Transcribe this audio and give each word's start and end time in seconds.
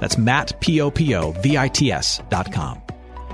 That's 0.00 0.18
Matt, 0.18 0.60
P-O-P-O-V-I-T-S 0.60 2.22
dot 2.28 2.52
com. 2.52 2.82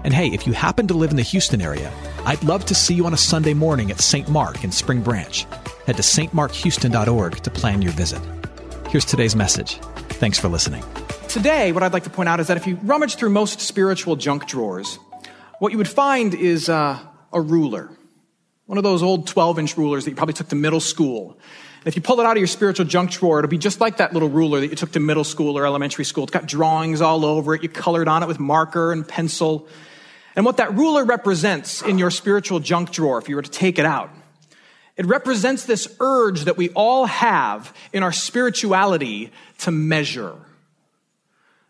And 0.05 0.13
hey, 0.13 0.29
if 0.29 0.47
you 0.47 0.53
happen 0.53 0.87
to 0.89 0.95
live 0.95 1.11
in 1.11 1.17
the 1.17 1.23
Houston 1.23 1.63
area, 1.63 1.91
I'd 2.27 2.45
love 2.45 2.67
to 2.67 2.75
see 2.75 2.95
you 2.95 3.07
on 3.07 3.15
a 3.15 3.19
Sunday 3.19 3.55
morning 3.55 3.91
at 3.91 4.01
St. 4.01 4.29
Mark 4.29 4.63
in 4.63 4.71
Spring 4.71 5.03
Branch. 5.03 5.47
Head 5.87 5.97
to 5.97 6.03
stmarkhouston.org 6.03 7.37
to 7.43 7.51
plan 7.51 7.83
your 7.83 7.93
visit. 7.93 8.21
Here's 8.91 9.05
today's 9.05 9.35
message. 9.35 9.79
Thanks 10.21 10.39
for 10.39 10.49
listening. 10.49 10.85
Today, 11.29 11.73
what 11.73 11.83
I'd 11.83 11.93
like 11.93 12.05
to 12.05 12.11
point 12.11 12.29
out 12.29 12.39
is 12.39 12.47
that 12.49 12.57
if 12.57 12.67
you 12.67 12.77
rummage 12.83 13.17
through 13.17 13.31
most 13.31 13.61
spiritual 13.61 14.15
junk 14.15 14.47
drawers, 14.47 14.99
what 15.59 15.73
you 15.73 15.79
would 15.79 15.89
find 15.89 16.35
is 16.35 16.69
uh, 16.69 16.99
a 17.33 17.41
ruler. 17.41 17.91
One 18.67 18.79
of 18.79 18.85
those 18.85 19.03
old 19.03 19.27
12 19.27 19.59
inch 19.59 19.77
rulers 19.77 20.05
that 20.05 20.11
you 20.11 20.17
probably 20.17 20.35
took 20.35 20.49
to 20.49 20.57
middle 20.57 20.81
school. 20.81 21.39
If 21.85 21.97
you 21.97 22.03
pull 22.03 22.19
it 22.21 22.27
out 22.27 22.33
of 22.33 22.39
your 22.39 22.47
spiritual 22.47 22.87
junk 22.87 23.11
drawer, 23.11 23.41
it'll 23.41 23.49
be 23.49 23.59
just 23.59 23.81
like 23.81 23.99
that 23.99 24.15
little 24.15 24.31
ruler 24.31 24.61
that 24.61 24.69
you 24.69 24.77
took 24.77 24.93
to 24.93 25.01
middle 25.01 25.25
school 25.25 25.59
or 25.59 25.67
elementary 25.67 26.05
school. 26.05 26.25
It's 26.25 26.33
got 26.33 26.47
drawings 26.47 27.03
all 27.03 27.25
over 27.27 27.55
it. 27.55 27.63
You 27.63 27.69
colored 27.69 28.09
on 28.09 28.23
it 28.23 28.27
with 28.27 28.41
marker 28.41 28.91
and 28.91 29.07
pencil. 29.07 29.69
And 30.35 30.47
what 30.47 30.57
that 30.57 30.75
ruler 30.75 31.05
represents 31.05 31.83
in 31.83 31.99
your 31.99 32.11
spiritual 32.11 32.61
junk 32.61 32.91
drawer, 32.91 33.19
if 33.19 33.29
you 33.29 33.37
were 33.37 33.43
to 33.43 33.51
take 33.51 33.79
it 33.79 33.85
out, 33.85 34.11
it 34.97 35.07
represents 35.07 35.65
this 35.67 35.95
urge 36.01 36.43
that 36.43 36.57
we 36.57 36.71
all 36.71 37.05
have 37.05 37.77
in 37.93 38.03
our 38.03 38.13
spirituality 38.13 39.31
to 39.59 39.71
measure. 39.71 40.35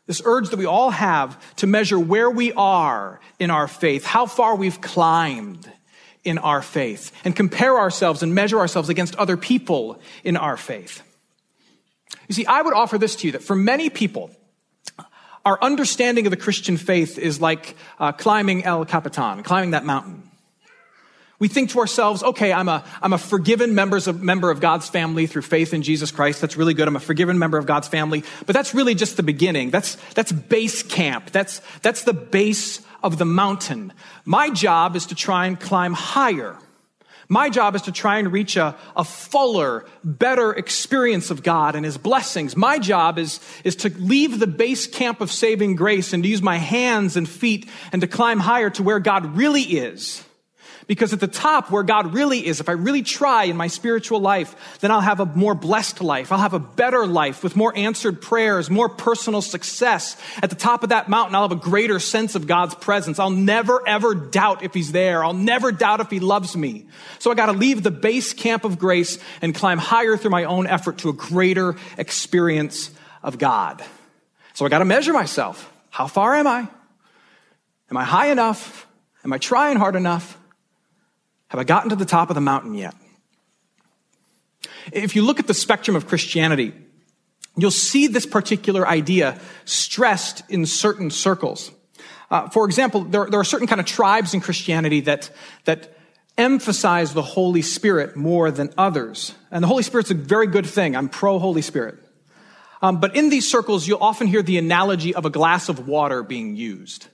This 0.07 0.23
urge 0.25 0.51
that 0.51 0.59
we 0.59 0.67
all 0.67 0.91
have 0.91 1.57
to 1.57 1.67
measure 1.67 1.99
where 1.99 2.31
we 2.31 2.53
are 2.53 3.21
in 3.39 3.51
our 3.51 3.67
faith, 3.67 4.05
how 4.05 4.27
far 4.27 4.55
we've 4.55 4.81
climbed 4.81 5.71
in 6.25 6.39
our 6.39 6.63
faith, 6.63 7.13
and 7.25 7.37
compare 7.37 7.79
ourselves 7.79 8.23
and 8.23 8.35
measure 8.35 8.59
ourselves 8.59 8.89
against 8.89 9.15
other 9.17 9.37
people 9.37 10.01
in 10.23 10.37
our 10.37 10.57
faith. 10.57 11.03
You 12.29 12.35
see, 12.35 12.47
I 12.47 12.63
would 12.63 12.75
offer 12.75 12.99
this 12.99 13.17
to 13.17 13.27
you 13.27 13.33
that 13.33 13.43
for 13.43 13.55
many 13.55 13.91
people, 13.91 14.31
our 15.45 15.59
understanding 15.61 16.27
of 16.27 16.31
the 16.31 16.37
Christian 16.37 16.77
faith 16.77 17.19
is 17.19 17.41
like 17.41 17.77
uh, 17.99 18.13
climbing 18.13 18.65
El 18.65 18.85
Capitan, 18.87 19.43
climbing 19.43 19.73
that 19.73 19.85
mountain. 19.85 20.23
We 21.39 21.49
think 21.49 21.71
to 21.71 21.81
ourselves, 21.81 22.23
okay, 22.23 22.53
I'm 22.53 22.69
a, 22.69 22.85
I'm 23.03 23.13
a 23.13 23.19
forgiven 23.19 23.75
members 23.75 24.07
of, 24.07 24.23
member 24.23 24.51
of 24.51 24.61
God's 24.61 24.89
family 24.89 25.27
through 25.27 25.43
faith 25.43 25.75
in 25.75 25.83
Jesus 25.83 26.11
Christ. 26.11 26.41
That's 26.41 26.57
really 26.57 26.73
good. 26.73 26.89
I'm 26.89 26.97
a 26.97 27.01
forgiven 27.01 27.39
member 27.39 27.59
of 27.59 27.67
God's 27.67 27.89
family. 27.89 28.25
But 28.47 28.55
that's 28.55 28.73
really 28.73 28.95
just 28.95 29.17
the 29.17 29.23
beginning. 29.23 29.71
That's, 29.71 29.97
that's 30.15 30.33
base 30.33 30.83
camp. 30.83 31.33
That's, 31.33 31.61
that's 31.83 32.05
the 32.05 32.15
base 32.15 32.81
of 33.05 33.19
the 33.19 33.25
mountain. 33.25 33.93
My 34.25 34.51
job 34.51 34.97
is 34.97 35.07
to 35.07 35.15
try 35.15 35.47
and 35.47 35.61
climb 35.61 35.93
higher. 35.93 36.59
My 37.29 37.49
job 37.51 37.75
is 37.75 37.83
to 37.83 37.93
try 37.93 38.19
and 38.19 38.33
reach 38.33 38.57
a, 38.57 38.77
a 38.97 39.05
fuller, 39.05 39.87
better 40.03 40.53
experience 40.53 41.31
of 41.31 41.43
God 41.43 41.75
and 41.75 41.85
His 41.85 41.97
blessings. 41.97 42.57
My 42.57 42.79
job 42.79 43.19
is, 43.19 43.41
is 43.63 43.77
to 43.77 43.91
leave 43.91 44.41
the 44.41 44.47
base 44.47 44.87
camp 44.87 45.21
of 45.21 45.31
saving 45.31 45.77
grace 45.77 46.13
and 46.13 46.23
to 46.23 46.29
use 46.29 46.43
my 46.43 46.57
hands 46.57 47.17
and 47.17 47.29
feet 47.29 47.69
and 47.93 48.01
to 48.03 48.09
climb 48.09 48.41
higher 48.41 48.71
to 48.71 48.83
where 48.83 48.99
God 48.99 49.37
really 49.37 49.63
is. 49.63 50.25
Because 50.87 51.15
at 51.15 51.21
the 51.21 51.29
top, 51.29 51.71
where 51.71 51.83
God 51.83 52.13
really 52.13 52.47
is, 52.47 52.61
if 52.61 52.69
I 52.69 52.73
really 52.73 53.03
try 53.03 53.45
in 53.45 53.57
my 53.57 53.69
spiritual 53.69 54.21
life, 54.21 54.79
then 54.81 54.91
I'll 54.91 55.01
have 55.01 55.19
a 55.19 55.25
more 55.25 55.55
blessed 55.55 56.03
life. 56.03 56.31
I'll 56.31 56.39
have 56.39 56.53
a 56.53 56.59
better 56.59 57.07
life 57.07 57.43
with 57.43 57.57
more 57.57 57.75
answered 57.75 58.21
prayers, 58.21 58.69
more 58.69 58.91
personal 58.91 59.41
success. 59.41 60.17
At 60.43 60.51
the 60.51 60.57
top 60.57 60.83
of 60.83 60.91
that 60.91 61.09
mountain, 61.09 61.35
I'll 61.35 61.49
have 61.49 61.53
a 61.53 61.57
greater 61.57 61.99
sense 61.99 62.35
of 62.35 62.47
God's 62.47 62.75
presence. 62.75 63.19
I'll 63.19 63.31
never 63.31 63.87
ever 63.89 64.15
doubt 64.15 64.63
if 64.63 64.75
He's 64.75 64.93
there. 64.93 65.25
I'll 65.25 65.33
never 65.33 65.73
doubt 65.73 66.01
if 66.01 66.11
He 66.11 66.21
loves 66.21 66.55
me. 66.55 66.87
So 67.19 67.31
I 67.31 67.35
got 67.35 67.47
to 67.47 67.53
leave 67.53 67.83
the 67.83 67.91
base 67.91 68.35
camp 68.35 68.65
of 68.65 68.79
grace 68.79 69.19
and 69.41 69.55
climb 69.55 69.79
higher 69.79 70.19
through 70.19 70.33
my 70.33 70.45
own 70.45 70.67
effort 70.67 70.99
to 70.99 71.09
a 71.09 71.15
greater 71.15 71.77
experience 71.97 72.91
of 73.23 73.39
God. 73.39 73.83
So 74.53 74.67
I 74.67 74.69
got 74.69 74.81
to 74.81 74.85
measure 74.85 75.15
myself. 75.15 75.73
How 75.89 76.07
far 76.09 76.35
am 76.35 76.47
I? 76.47 76.69
Am 77.91 77.97
I 77.97 78.05
high 78.05 78.31
enough? 78.31 78.87
Am 79.25 79.33
I 79.33 79.39
trying 79.39 79.79
hard 79.79 79.97
enough? 79.97 80.39
Have 81.55 81.61
I 81.61 81.63
gotten 81.63 81.91
to 81.91 81.95
the 81.95 82.05
top 82.05 82.31
of 82.31 82.35
the 82.35 82.41
mountain 82.41 82.75
yet? 82.75 82.97
If 84.93 85.15
you 85.15 85.23
look 85.23 85.39
at 85.39 85.47
the 85.47 85.55
spectrum 85.55 85.95
of 85.95 86.09
Christianity, 86.09 86.73
you'll 87.57 87.71
see 87.71 88.09
this 88.09 88.27
particular 88.27 88.85
idea 88.89 89.39
stressed 89.65 90.43
in 90.49 90.67
certain 90.67 91.11
circles. 91.13 91.71
Uh, 92.29 92.49
for 92.49 92.65
example, 92.67 93.05
there, 93.05 93.27
there, 93.31 93.39
are 93.39 93.45
certain 93.45 93.69
kind 93.69 93.81
of 93.81 93.87
tribes 93.87 94.35
in 94.35 94.41
Christianity 94.41 95.03
that, 95.03 95.31
that 95.65 95.97
emphasize 96.37 97.15
the 97.15 97.23
Holy 97.23 97.63
Spirit 97.63 98.17
more 98.17 98.51
than 98.51 98.75
others. 98.77 99.33
And 99.53 99.63
the 99.63 99.69
Holy 99.69 99.85
Spirit's 99.85 100.11
a 100.11 100.15
very 100.15 100.49
good 100.49 100.67
thing. 100.67 100.97
I'm 100.97 101.09
pro 101.09 101.39
Holy 101.39 101.63
Spirit. 101.63 101.95
Um, 102.83 102.99
but 102.99 103.15
in 103.15 103.29
these 103.29 103.49
circles, 103.49 103.87
you'll 103.87 104.03
often 104.03 104.27
hear 104.27 104.43
the 104.43 104.59
analogy 104.59 105.15
of 105.15 105.25
a 105.25 105.31
glass 105.31 105.69
of 105.69 105.87
water 105.87 106.25
being 106.25 106.57
used. 106.57 107.07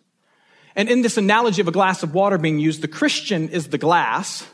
And 0.76 0.88
in 0.88 1.02
this 1.02 1.16
analogy 1.16 1.60
of 1.60 1.68
a 1.68 1.72
glass 1.72 2.02
of 2.02 2.14
water 2.14 2.38
being 2.38 2.58
used, 2.58 2.82
the 2.82 2.88
Christian 2.88 3.48
is 3.48 3.68
the 3.68 3.78
glass, 3.78 4.46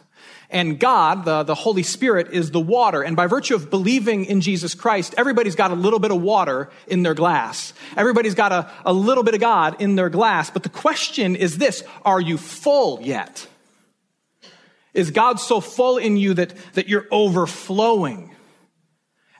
and 0.48 0.78
God, 0.78 1.24
the, 1.24 1.42
the 1.42 1.54
Holy 1.54 1.82
Spirit, 1.82 2.28
is 2.32 2.52
the 2.52 2.60
water. 2.60 3.02
And 3.02 3.16
by 3.16 3.26
virtue 3.26 3.56
of 3.56 3.68
believing 3.68 4.24
in 4.24 4.40
Jesus 4.40 4.74
Christ, 4.74 5.14
everybody's 5.18 5.56
got 5.56 5.72
a 5.72 5.74
little 5.74 5.98
bit 5.98 6.12
of 6.12 6.22
water 6.22 6.70
in 6.86 7.02
their 7.02 7.14
glass. 7.14 7.72
Everybody's 7.96 8.34
got 8.34 8.52
a, 8.52 8.70
a 8.84 8.92
little 8.92 9.24
bit 9.24 9.34
of 9.34 9.40
God 9.40 9.80
in 9.80 9.96
their 9.96 10.08
glass. 10.08 10.50
But 10.50 10.62
the 10.62 10.68
question 10.68 11.34
is 11.34 11.58
this 11.58 11.82
Are 12.04 12.20
you 12.20 12.38
full 12.38 13.00
yet? 13.02 13.48
Is 14.94 15.10
God 15.10 15.40
so 15.40 15.60
full 15.60 15.98
in 15.98 16.16
you 16.16 16.34
that, 16.34 16.54
that 16.74 16.88
you're 16.88 17.06
overflowing? 17.10 18.35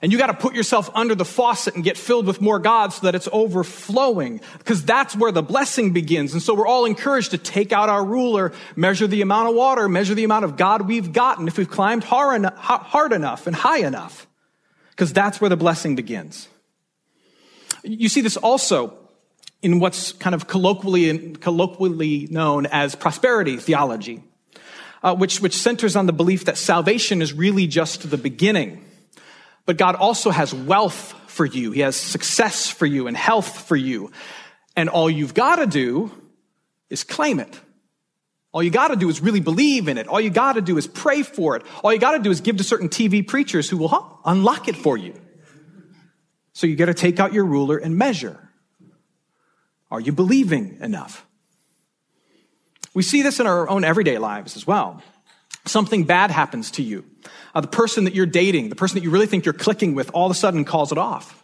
And 0.01 0.11
you 0.11 0.17
got 0.19 0.27
to 0.27 0.35
put 0.35 0.53
yourself 0.53 0.91
under 0.93 1.15
the 1.15 1.25
faucet 1.25 1.73
and 1.73 1.83
get 1.83 1.97
filled 1.97 2.27
with 2.27 2.39
more 2.39 2.59
God 2.59 2.93
so 2.93 3.07
that 3.07 3.15
it's 3.15 3.27
overflowing 3.31 4.41
because 4.59 4.85
that's 4.85 5.15
where 5.15 5.31
the 5.31 5.41
blessing 5.41 5.91
begins. 5.91 6.33
And 6.33 6.41
so 6.41 6.53
we're 6.53 6.67
all 6.67 6.85
encouraged 6.85 7.31
to 7.31 7.39
take 7.39 7.71
out 7.71 7.89
our 7.89 8.05
ruler, 8.05 8.53
measure 8.75 9.07
the 9.07 9.21
amount 9.21 9.49
of 9.49 9.55
water, 9.55 9.89
measure 9.89 10.13
the 10.13 10.23
amount 10.23 10.45
of 10.45 10.55
God 10.55 10.87
we've 10.87 11.11
gotten 11.11 11.47
if 11.47 11.57
we've 11.57 11.69
climbed 11.69 12.03
hard 12.03 13.11
enough 13.11 13.47
and 13.47 13.55
high 13.55 13.79
enough 13.79 14.27
because 14.91 15.13
that's 15.13 15.41
where 15.41 15.49
the 15.49 15.57
blessing 15.57 15.95
begins. 15.95 16.47
You 17.83 18.09
see 18.09 18.21
this 18.21 18.37
also 18.37 18.97
in 19.63 19.79
what's 19.79 20.11
kind 20.11 20.35
of 20.35 20.47
colloquially, 20.47 21.33
colloquially 21.33 22.27
known 22.29 22.67
as 22.67 22.93
prosperity 22.93 23.57
theology, 23.57 24.23
uh, 25.01 25.15
which, 25.15 25.41
which 25.41 25.55
centers 25.55 25.95
on 25.95 26.05
the 26.05 26.13
belief 26.13 26.45
that 26.45 26.57
salvation 26.57 27.23
is 27.23 27.33
really 27.33 27.65
just 27.65 28.07
the 28.11 28.17
beginning 28.17 28.83
but 29.67 29.77
God 29.77 29.95
also 29.95 30.31
has 30.31 30.53
wealth 30.53 31.13
for 31.27 31.45
you. 31.45 31.71
He 31.71 31.81
has 31.81 31.95
success 31.95 32.69
for 32.69 32.85
you 32.85 33.05
and 33.05 33.15
health 33.15 33.67
for 33.67 33.75
you. 33.75 34.11
And 34.75 34.89
all 34.89 35.09
you've 35.09 35.33
got 35.33 35.57
to 35.57 35.67
do 35.67 36.09
is 36.89 37.03
claim 37.03 37.39
it. 37.39 37.59
All 38.53 38.63
you 38.63 38.71
got 38.71 38.87
to 38.87 38.95
do 38.95 39.09
is 39.09 39.21
really 39.21 39.41
believe 39.41 39.89
in 39.89 39.97
it. 39.97 40.07
All 40.07 40.21
you 40.21 40.29
got 40.29 40.53
to 40.53 40.61
do 40.61 40.77
is 40.77 40.87
pray 40.87 41.21
for 41.21 41.57
it. 41.57 41.63
All 41.83 41.91
you 41.93 41.99
got 41.99 42.13
to 42.13 42.19
do 42.19 42.31
is 42.31 42.39
give 42.39 42.57
to 42.57 42.63
certain 42.63 42.87
TV 42.87 43.27
preachers 43.27 43.69
who 43.69 43.77
will 43.77 43.89
huh, 43.89 44.03
unlock 44.25 44.69
it 44.69 44.77
for 44.77 44.97
you. 44.97 45.13
So 46.53 46.65
you 46.65 46.77
got 46.77 46.85
to 46.85 46.93
take 46.93 47.19
out 47.19 47.33
your 47.33 47.45
ruler 47.45 47.77
and 47.77 47.97
measure. 47.97 48.49
Are 49.91 49.99
you 49.99 50.13
believing 50.13 50.77
enough? 50.81 51.25
We 52.93 53.03
see 53.03 53.21
this 53.21 53.41
in 53.41 53.47
our 53.47 53.69
own 53.69 53.83
everyday 53.83 54.17
lives 54.17 54.55
as 54.55 54.65
well. 54.65 55.03
Something 55.67 56.05
bad 56.05 56.31
happens 56.31 56.71
to 56.71 56.83
you 56.83 57.05
uh, 57.57 57.61
the 57.61 57.67
person 57.67 58.03
that 58.03 58.13
you're 58.13 58.27
dating, 58.27 58.69
the 58.69 58.75
person 58.75 58.99
that 58.99 59.03
you 59.03 59.09
really 59.09 59.25
think 59.25 59.43
you're 59.45 59.53
clicking 59.53 59.95
with, 59.95 60.11
all 60.13 60.27
of 60.27 60.31
a 60.31 60.35
sudden 60.35 60.63
calls 60.63 60.91
it 60.91 60.97
off. 60.99 61.43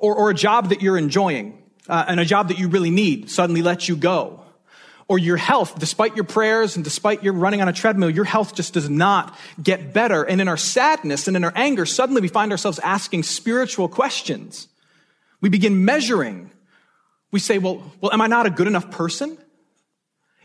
Or, 0.00 0.16
or 0.16 0.30
a 0.30 0.34
job 0.34 0.70
that 0.70 0.82
you're 0.82 0.98
enjoying 0.98 1.62
uh, 1.88 2.04
and 2.08 2.18
a 2.18 2.24
job 2.24 2.48
that 2.48 2.58
you 2.58 2.68
really 2.68 2.90
need 2.90 3.30
suddenly 3.30 3.62
lets 3.62 3.88
you 3.88 3.94
go. 3.94 4.40
Or 5.06 5.18
your 5.18 5.36
health, 5.36 5.78
despite 5.78 6.16
your 6.16 6.24
prayers 6.24 6.74
and 6.74 6.84
despite 6.84 7.22
your 7.22 7.34
running 7.34 7.60
on 7.60 7.68
a 7.68 7.72
treadmill, 7.72 8.10
your 8.10 8.24
health 8.24 8.56
just 8.56 8.74
does 8.74 8.90
not 8.90 9.36
get 9.62 9.92
better. 9.92 10.24
And 10.24 10.40
in 10.40 10.48
our 10.48 10.56
sadness 10.56 11.28
and 11.28 11.36
in 11.36 11.44
our 11.44 11.52
anger, 11.54 11.86
suddenly 11.86 12.20
we 12.20 12.28
find 12.28 12.50
ourselves 12.50 12.80
asking 12.80 13.22
spiritual 13.22 13.88
questions. 13.88 14.66
We 15.40 15.50
begin 15.50 15.84
measuring. 15.84 16.50
We 17.30 17.38
say, 17.38 17.58
well, 17.58 17.92
well, 18.00 18.12
am 18.12 18.20
I 18.20 18.26
not 18.26 18.46
a 18.46 18.50
good 18.50 18.66
enough 18.66 18.90
person? 18.90 19.38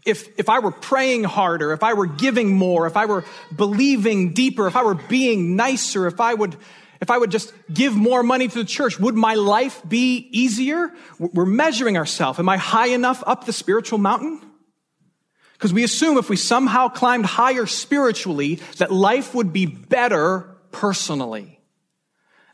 If, 0.07 0.39
if 0.39 0.49
I 0.49 0.59
were 0.59 0.71
praying 0.71 1.25
harder, 1.25 1.73
if 1.73 1.83
I 1.83 1.93
were 1.93 2.07
giving 2.07 2.53
more, 2.53 2.87
if 2.87 2.97
I 2.97 3.05
were 3.05 3.25
believing 3.55 4.33
deeper, 4.33 4.65
if 4.65 4.75
I 4.75 4.83
were 4.83 4.95
being 4.95 5.55
nicer, 5.55 6.07
if 6.07 6.19
I 6.19 6.33
would, 6.33 6.55
If 6.99 7.11
I 7.11 7.17
would 7.19 7.29
just 7.29 7.53
give 7.71 7.93
more 7.93 8.23
money 8.23 8.47
to 8.47 8.57
the 8.57 8.65
church, 8.65 8.99
would 8.99 9.13
my 9.13 9.35
life 9.35 9.83
be 9.87 10.27
easier? 10.31 10.89
We're 11.19 11.45
measuring 11.45 11.95
ourselves. 11.95 12.39
Am 12.39 12.49
I 12.49 12.57
high 12.57 12.87
enough 12.87 13.21
up 13.27 13.45
the 13.45 13.53
spiritual 13.53 13.99
mountain? 13.99 14.41
Because 15.53 15.73
we 15.73 15.83
assume 15.83 16.17
if 16.17 16.27
we 16.27 16.37
somehow 16.37 16.89
climbed 16.89 17.27
higher 17.27 17.67
spiritually, 17.67 18.59
that 18.77 18.89
life 18.91 19.35
would 19.35 19.53
be 19.53 19.67
better 19.67 20.57
personally. 20.71 21.59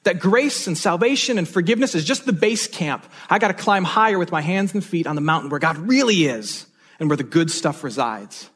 That 0.04 0.20
grace 0.20 0.68
and 0.68 0.78
salvation 0.78 1.38
and 1.38 1.48
forgiveness 1.48 1.96
is 1.96 2.04
just 2.04 2.26
the 2.26 2.34
base 2.34 2.68
camp. 2.68 3.06
I 3.30 3.40
got 3.40 3.48
to 3.48 3.64
climb 3.64 3.86
higher 3.86 4.20
with 4.20 4.32
my 4.32 4.42
hands 4.42 4.74
and 4.74 4.84
feet 4.84 5.08
on 5.08 5.16
the 5.16 5.22
mountain 5.22 5.50
where 5.50 5.62
God 5.62 5.78
really 5.78 6.26
is 6.28 6.68
and 7.00 7.10
where 7.10 7.18
the 7.18 7.24
good 7.24 7.52
stuff 7.52 7.84
resides. 7.84 8.50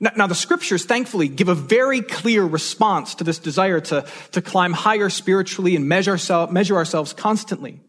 Now, 0.00 0.10
now, 0.16 0.26
the 0.26 0.34
scriptures, 0.34 0.84
thankfully, 0.84 1.28
give 1.28 1.48
a 1.48 1.54
very 1.54 2.02
clear 2.02 2.44
response 2.44 3.14
to 3.16 3.24
this 3.24 3.38
desire 3.38 3.80
to, 3.80 4.04
to 4.32 4.42
climb 4.42 4.72
higher 4.72 5.08
spiritually 5.08 5.76
and 5.76 5.88
measure, 5.88 6.18
measure 6.50 6.74
ourselves 6.74 7.12
constantly. 7.12 7.80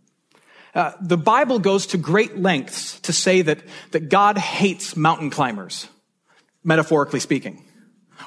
Uh, 0.76 0.92
the 1.02 1.18
Bible 1.18 1.58
goes 1.58 1.88
to 1.88 1.98
great 1.98 2.38
lengths 2.38 3.00
to 3.02 3.14
say 3.14 3.42
that, 3.42 3.60
that 3.92 4.10
God 4.10 4.38
hates 4.38 4.96
mountain 4.96 5.32
climbers, 5.32 5.88
metaphorically 6.64 7.20
speaking. 7.20 7.64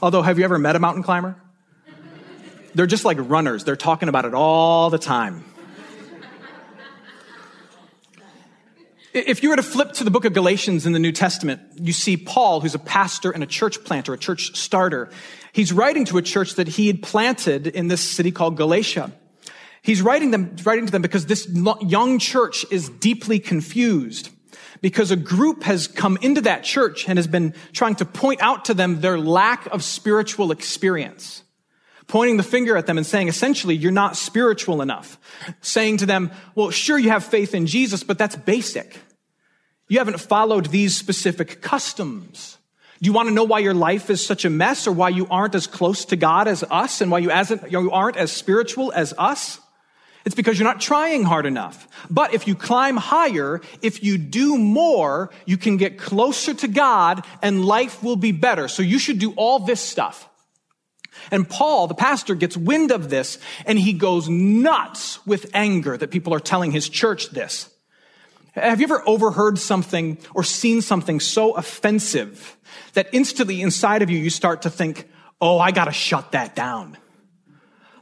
Although, 0.03 0.23
have 0.23 0.39
you 0.39 0.45
ever 0.45 0.59
met 0.59 0.75
a 0.75 0.81
mountain 0.81 1.05
climber? 1.05 1.41
They're 2.75 2.87
just 2.87 3.05
like 3.05 3.19
runners. 3.21 3.65
They're 3.65 3.77
talking 3.77 4.09
about 4.09 4.25
it 4.25 4.35
all 4.35 4.91
the 4.91 4.99
time. 4.99 5.45
If 9.17 9.43
you 9.43 9.49
were 9.49 9.57
to 9.57 9.63
flip 9.63 9.93
to 9.95 10.05
the 10.05 10.11
book 10.11 10.27
of 10.27 10.35
Galatians 10.35 10.85
in 10.85 10.93
the 10.93 10.99
New 10.99 11.11
Testament, 11.11 11.63
you 11.77 11.95
see 11.95 12.19
Paul, 12.19 12.61
who's 12.61 12.75
a 12.75 12.79
pastor 12.79 13.31
and 13.31 13.43
a 13.43 13.47
church 13.47 13.83
planter, 13.83 14.13
a 14.13 14.19
church 14.19 14.55
starter. 14.55 15.09
He's 15.53 15.73
writing 15.73 16.05
to 16.07 16.19
a 16.19 16.23
church 16.23 16.57
that 16.57 16.69
he 16.69 16.87
had 16.89 17.03
planted 17.03 17.67
in 17.67 17.89
this 17.89 18.03
city 18.03 18.31
called 18.31 18.59
Galatia. 18.59 19.11
He's 19.81 20.03
writing 20.03 20.33
them, 20.33 20.55
writing 20.65 20.85
to 20.85 20.93
them 20.93 21.01
because 21.01 21.25
this 21.25 21.49
young 21.81 22.19
church 22.19 22.67
is 22.71 22.91
deeply 22.91 23.39
confused 23.39 24.29
because 24.83 25.11
a 25.11 25.17
group 25.17 25.63
has 25.63 25.89
come 25.89 26.19
into 26.21 26.43
that 26.43 26.63
church 26.63 27.09
and 27.09 27.19
has 27.19 27.27
been 27.27 27.55
trying 27.73 27.95
to 27.95 28.05
point 28.05 28.43
out 28.43 28.67
to 28.67 28.75
them 28.75 29.01
their 29.01 29.19
lack 29.19 29.65
of 29.69 29.83
spiritual 29.83 30.51
experience 30.51 31.43
pointing 32.07 32.37
the 32.37 32.43
finger 32.43 32.77
at 32.77 32.87
them 32.87 32.99
and 32.99 33.07
saying, 33.07 33.29
essentially, 33.29 33.75
you're 33.75 33.93
not 33.93 34.17
spiritual 34.17 34.83
enough. 34.83 35.19
Saying 35.61 35.99
to 35.99 36.07
them, 36.07 36.31
well, 36.55 36.71
sure, 36.71 36.99
you 36.99 37.11
have 37.11 37.25
faith 37.25 37.55
in 37.55 37.67
Jesus, 37.67 38.03
but 38.03 38.19
that's 38.19 38.37
basic. 38.37 38.99
You 39.89 39.99
haven't 39.99 40.21
followed 40.21 40.67
these 40.67 40.97
specific 40.97 41.61
customs. 41.61 42.59
Do 43.01 43.07
you 43.07 43.13
want 43.13 43.29
to 43.29 43.35
know 43.35 43.45
why 43.45 43.59
your 43.59 43.75
life 43.75 44.09
is 44.09 44.25
such 44.25 44.45
a 44.45 44.51
mess 44.51 44.87
or 44.87 44.93
why 44.93 45.11
you 45.11 45.27
aren't 45.31 45.55
as 45.55 45.67
close 45.67 46.07
to 46.07 46.17
God 46.17 46.49
as 46.49 46.65
us 46.65 47.01
and 47.01 47.11
why 47.11 47.19
you, 47.19 47.31
you 47.69 47.91
aren't 47.91 48.17
as 48.17 48.33
spiritual 48.33 48.93
as 48.93 49.13
us? 49.19 49.61
It's 50.25 50.35
because 50.35 50.59
you're 50.59 50.67
not 50.67 50.81
trying 50.81 51.23
hard 51.23 51.47
enough. 51.47 51.87
But 52.11 52.35
if 52.35 52.49
you 52.49 52.57
climb 52.57 52.97
higher, 52.97 53.61
if 53.81 54.03
you 54.03 54.19
do 54.19 54.59
more, 54.59 55.31
you 55.45 55.57
can 55.57 55.77
get 55.77 55.99
closer 55.99 56.53
to 56.55 56.69
God 56.69 57.25
and 57.43 57.65
life 57.65 58.03
will 58.03 58.17
be 58.17 58.33
better. 58.33 58.67
So 58.67 58.83
you 58.83 58.99
should 58.99 59.21
do 59.21 59.35
all 59.37 59.61
this 59.61 59.81
stuff. 59.81 60.29
And 61.31 61.49
Paul, 61.49 61.87
the 61.87 61.95
pastor, 61.95 62.35
gets 62.35 62.57
wind 62.57 62.91
of 62.91 63.11
this 63.11 63.39
and 63.65 63.79
he 63.79 63.93
goes 63.93 64.29
nuts 64.29 65.25
with 65.27 65.51
anger 65.55 65.97
that 65.97 66.11
people 66.11 66.35
are 66.35 66.41
telling 66.41 66.73
his 66.73 66.89
church 66.89 67.31
this. 67.31 67.71
Have 68.55 68.81
you 68.81 68.87
ever 68.87 69.03
overheard 69.07 69.59
something 69.59 70.19
or 70.35 70.43
seen 70.43 70.81
something 70.81 71.21
so 71.21 71.53
offensive 71.53 72.57
that 72.95 73.09
instantly 73.13 73.61
inside 73.61 74.03
of 74.03 74.09
you, 74.09 74.19
you 74.19 74.31
start 74.31 74.63
to 74.63 74.71
think, 74.71 75.09
oh, 75.41 75.59
I 75.59 75.73
gotta 75.73 75.93
shut 75.93 76.33
that 76.33 76.57
down? 76.57 76.97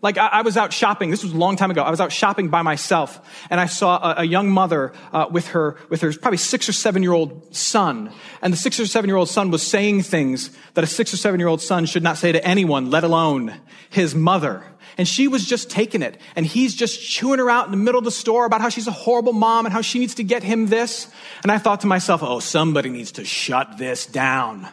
Like 0.04 0.18
I, 0.18 0.26
I, 0.26 0.42
was 0.42 0.58
out 0.58 0.74
shopping. 0.74 1.08
This 1.08 1.22
was 1.22 1.32
a 1.32 1.36
long 1.36 1.56
time 1.56 1.70
ago. 1.70 1.82
I 1.82 1.88
was 1.88 1.98
out 1.98 2.12
shopping 2.12 2.50
by 2.50 2.60
myself, 2.60 3.26
and 3.48 3.58
I 3.58 3.64
saw 3.64 3.96
a, 3.96 4.20
a 4.20 4.24
young 4.24 4.50
mother 4.50 4.92
uh, 5.14 5.28
with 5.30 5.48
her 5.48 5.78
with 5.88 6.02
her 6.02 6.12
probably 6.12 6.36
six 6.36 6.68
or 6.68 6.74
seven 6.74 7.02
year 7.02 7.14
old 7.14 7.56
son. 7.56 8.12
And 8.42 8.52
the 8.52 8.58
six 8.58 8.78
or 8.78 8.86
seven 8.86 9.08
year 9.08 9.16
old 9.16 9.30
son 9.30 9.50
was 9.50 9.62
saying 9.62 10.02
things 10.02 10.50
that 10.74 10.84
a 10.84 10.86
six 10.86 11.14
or 11.14 11.16
seven 11.16 11.40
year 11.40 11.48
old 11.48 11.62
son 11.62 11.86
should 11.86 12.02
not 12.02 12.18
say 12.18 12.32
to 12.32 12.46
anyone, 12.46 12.90
let 12.90 13.02
alone 13.02 13.54
his 13.88 14.14
mother. 14.14 14.62
And 14.98 15.08
she 15.08 15.26
was 15.26 15.46
just 15.46 15.70
taking 15.70 16.02
it. 16.02 16.20
And 16.36 16.44
he's 16.44 16.74
just 16.74 17.00
chewing 17.00 17.38
her 17.38 17.48
out 17.48 17.64
in 17.64 17.70
the 17.70 17.78
middle 17.78 17.98
of 17.98 18.04
the 18.04 18.10
store 18.10 18.44
about 18.44 18.60
how 18.60 18.68
she's 18.68 18.86
a 18.86 18.92
horrible 18.92 19.32
mom 19.32 19.64
and 19.64 19.72
how 19.72 19.80
she 19.80 19.98
needs 19.98 20.16
to 20.16 20.22
get 20.22 20.42
him 20.42 20.66
this. 20.66 21.08
And 21.42 21.50
I 21.50 21.56
thought 21.56 21.80
to 21.80 21.86
myself, 21.86 22.22
oh, 22.22 22.40
somebody 22.40 22.90
needs 22.90 23.12
to 23.12 23.24
shut 23.24 23.78
this 23.78 24.04
down. 24.04 24.68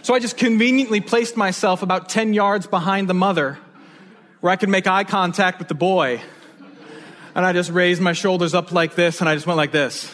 So 0.00 0.14
I 0.14 0.18
just 0.18 0.38
conveniently 0.38 1.02
placed 1.02 1.36
myself 1.36 1.82
about 1.82 2.08
10 2.08 2.32
yards 2.32 2.66
behind 2.66 3.06
the 3.06 3.14
mother 3.14 3.58
where 4.42 4.50
I 4.50 4.56
could 4.56 4.68
make 4.68 4.88
eye 4.88 5.04
contact 5.04 5.60
with 5.60 5.68
the 5.68 5.74
boy. 5.74 6.20
And 7.36 7.46
I 7.46 7.52
just 7.52 7.70
raised 7.70 8.02
my 8.02 8.12
shoulders 8.12 8.54
up 8.54 8.72
like 8.72 8.96
this 8.96 9.20
and 9.20 9.28
I 9.28 9.36
just 9.36 9.46
went 9.46 9.56
like 9.56 9.70
this. 9.70 10.12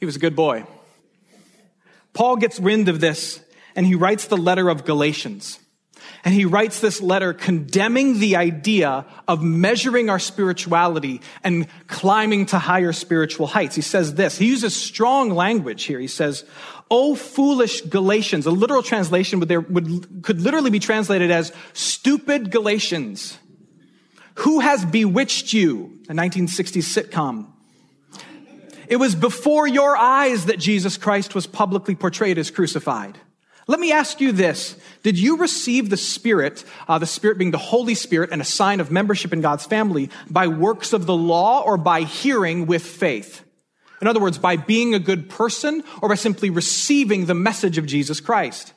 He 0.00 0.04
was 0.04 0.16
a 0.16 0.18
good 0.18 0.34
boy. 0.34 0.66
Paul 2.12 2.36
gets 2.36 2.58
wind 2.58 2.88
of 2.88 3.00
this 3.00 3.40
and 3.76 3.86
he 3.86 3.94
writes 3.94 4.26
the 4.26 4.36
letter 4.36 4.68
of 4.68 4.84
Galatians. 4.84 5.60
And 6.24 6.34
he 6.34 6.44
writes 6.44 6.80
this 6.80 7.00
letter 7.00 7.32
condemning 7.32 8.18
the 8.18 8.36
idea 8.36 9.06
of 9.28 9.42
measuring 9.42 10.10
our 10.10 10.18
spirituality 10.18 11.20
and 11.44 11.66
climbing 11.86 12.46
to 12.46 12.58
higher 12.58 12.92
spiritual 12.92 13.46
heights. 13.46 13.76
He 13.76 13.82
says 13.82 14.14
this. 14.14 14.38
He 14.38 14.46
uses 14.46 14.74
strong 14.74 15.30
language 15.30 15.84
here. 15.84 16.00
He 16.00 16.08
says, 16.08 16.44
Oh, 16.90 17.14
foolish 17.16 17.80
Galatians. 17.82 18.46
A 18.46 18.50
literal 18.50 18.82
translation 18.82 19.40
would, 19.40 19.48
there, 19.48 19.60
would, 19.60 20.22
could 20.22 20.40
literally 20.40 20.70
be 20.70 20.78
translated 20.78 21.30
as 21.30 21.52
stupid 21.72 22.50
Galatians. 22.50 23.38
Who 24.36 24.60
has 24.60 24.84
bewitched 24.84 25.52
you? 25.52 25.98
A 26.08 26.12
1960s 26.12 26.82
sitcom. 26.82 27.48
It 28.88 28.96
was 28.96 29.14
before 29.14 29.66
your 29.66 29.96
eyes 29.96 30.46
that 30.46 30.58
Jesus 30.58 30.96
Christ 30.96 31.34
was 31.34 31.46
publicly 31.46 31.96
portrayed 31.96 32.38
as 32.38 32.50
crucified. 32.50 33.18
Let 33.68 33.80
me 33.80 33.90
ask 33.90 34.20
you 34.20 34.30
this. 34.30 34.76
Did 35.02 35.18
you 35.18 35.38
receive 35.38 35.90
the 35.90 35.96
Spirit, 35.96 36.64
uh, 36.86 36.98
the 36.98 37.06
Spirit 37.06 37.36
being 37.38 37.50
the 37.50 37.58
Holy 37.58 37.94
Spirit 37.94 38.30
and 38.30 38.40
a 38.40 38.44
sign 38.44 38.78
of 38.78 38.92
membership 38.92 39.32
in 39.32 39.40
God's 39.40 39.66
family, 39.66 40.10
by 40.30 40.46
works 40.46 40.92
of 40.92 41.06
the 41.06 41.16
law 41.16 41.62
or 41.62 41.76
by 41.76 42.02
hearing 42.02 42.66
with 42.66 42.86
faith? 42.86 43.42
In 44.00 44.06
other 44.06 44.20
words, 44.20 44.38
by 44.38 44.56
being 44.56 44.94
a 44.94 45.00
good 45.00 45.28
person 45.28 45.82
or 46.00 46.08
by 46.08 46.14
simply 46.14 46.50
receiving 46.50 47.26
the 47.26 47.34
message 47.34 47.78
of 47.78 47.86
Jesus 47.86 48.20
Christ? 48.20 48.72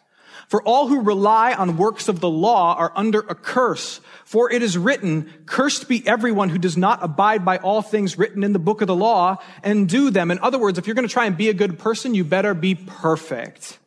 For 0.48 0.64
all 0.64 0.88
who 0.88 1.02
rely 1.02 1.54
on 1.54 1.78
works 1.78 2.08
of 2.08 2.22
the 2.22 2.30
law 2.30 2.74
are 2.76 2.92
under 2.96 3.20
a 3.20 3.36
curse. 3.36 4.02
For 4.26 4.52
it 4.52 4.64
is 4.64 4.78
written, 4.78 5.32
cursed 5.46 5.88
be 5.88 6.08
everyone 6.08 6.50
who 6.50 6.58
does 6.58 6.78
not 6.78 7.04
abide 7.04 7.46
by 7.46 7.58
all 7.58 7.84
things 7.84 8.18
written 8.18 8.44
in 8.44 8.54
the 8.54 8.60
book 8.60 8.82
of 8.82 8.88
the 8.88 8.96
law 8.96 9.38
and 9.64 9.88
do 9.88 10.10
them. 10.10 10.32
In 10.32 10.40
other 10.40 10.58
words, 10.58 10.80
if 10.80 10.88
you're 10.88 10.96
going 10.96 11.08
to 11.08 11.14
try 11.14 11.28
and 11.28 11.38
be 11.38 11.50
a 11.50 11.54
good 11.54 11.78
person, 11.78 12.16
you 12.16 12.24
better 12.24 12.56
be 12.56 12.74
perfect. 12.74 13.79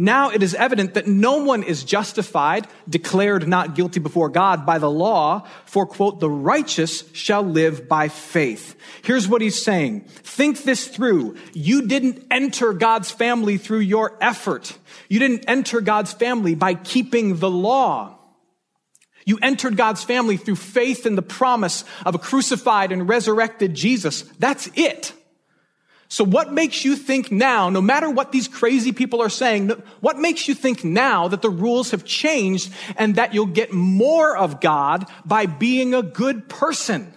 Now 0.00 0.30
it 0.30 0.42
is 0.42 0.54
evident 0.54 0.94
that 0.94 1.06
no 1.06 1.44
one 1.44 1.62
is 1.62 1.84
justified, 1.84 2.66
declared 2.88 3.46
not 3.46 3.74
guilty 3.74 4.00
before 4.00 4.30
God 4.30 4.64
by 4.64 4.78
the 4.78 4.90
law, 4.90 5.46
for 5.66 5.84
quote, 5.84 6.20
the 6.20 6.30
righteous 6.30 7.04
shall 7.12 7.42
live 7.42 7.86
by 7.86 8.08
faith. 8.08 8.76
Here's 9.02 9.28
what 9.28 9.42
he's 9.42 9.62
saying. 9.62 10.06
Think 10.08 10.62
this 10.62 10.88
through. 10.88 11.36
You 11.52 11.86
didn't 11.86 12.24
enter 12.30 12.72
God's 12.72 13.10
family 13.10 13.58
through 13.58 13.80
your 13.80 14.16
effort. 14.22 14.78
You 15.10 15.18
didn't 15.18 15.44
enter 15.46 15.82
God's 15.82 16.14
family 16.14 16.54
by 16.54 16.76
keeping 16.76 17.36
the 17.36 17.50
law. 17.50 18.16
You 19.26 19.38
entered 19.42 19.76
God's 19.76 20.02
family 20.02 20.38
through 20.38 20.56
faith 20.56 21.04
in 21.04 21.14
the 21.14 21.20
promise 21.20 21.84
of 22.06 22.14
a 22.14 22.18
crucified 22.18 22.90
and 22.90 23.06
resurrected 23.06 23.74
Jesus. 23.74 24.22
That's 24.38 24.70
it. 24.76 25.12
So 26.10 26.24
what 26.24 26.52
makes 26.52 26.84
you 26.84 26.96
think 26.96 27.30
now, 27.30 27.70
no 27.70 27.80
matter 27.80 28.10
what 28.10 28.32
these 28.32 28.48
crazy 28.48 28.90
people 28.90 29.22
are 29.22 29.30
saying, 29.30 29.68
what 30.00 30.18
makes 30.18 30.48
you 30.48 30.56
think 30.56 30.84
now 30.84 31.28
that 31.28 31.40
the 31.40 31.48
rules 31.48 31.92
have 31.92 32.04
changed 32.04 32.72
and 32.96 33.14
that 33.14 33.32
you'll 33.32 33.46
get 33.46 33.72
more 33.72 34.36
of 34.36 34.60
God 34.60 35.06
by 35.24 35.46
being 35.46 35.94
a 35.94 36.02
good 36.02 36.48
person? 36.48 37.14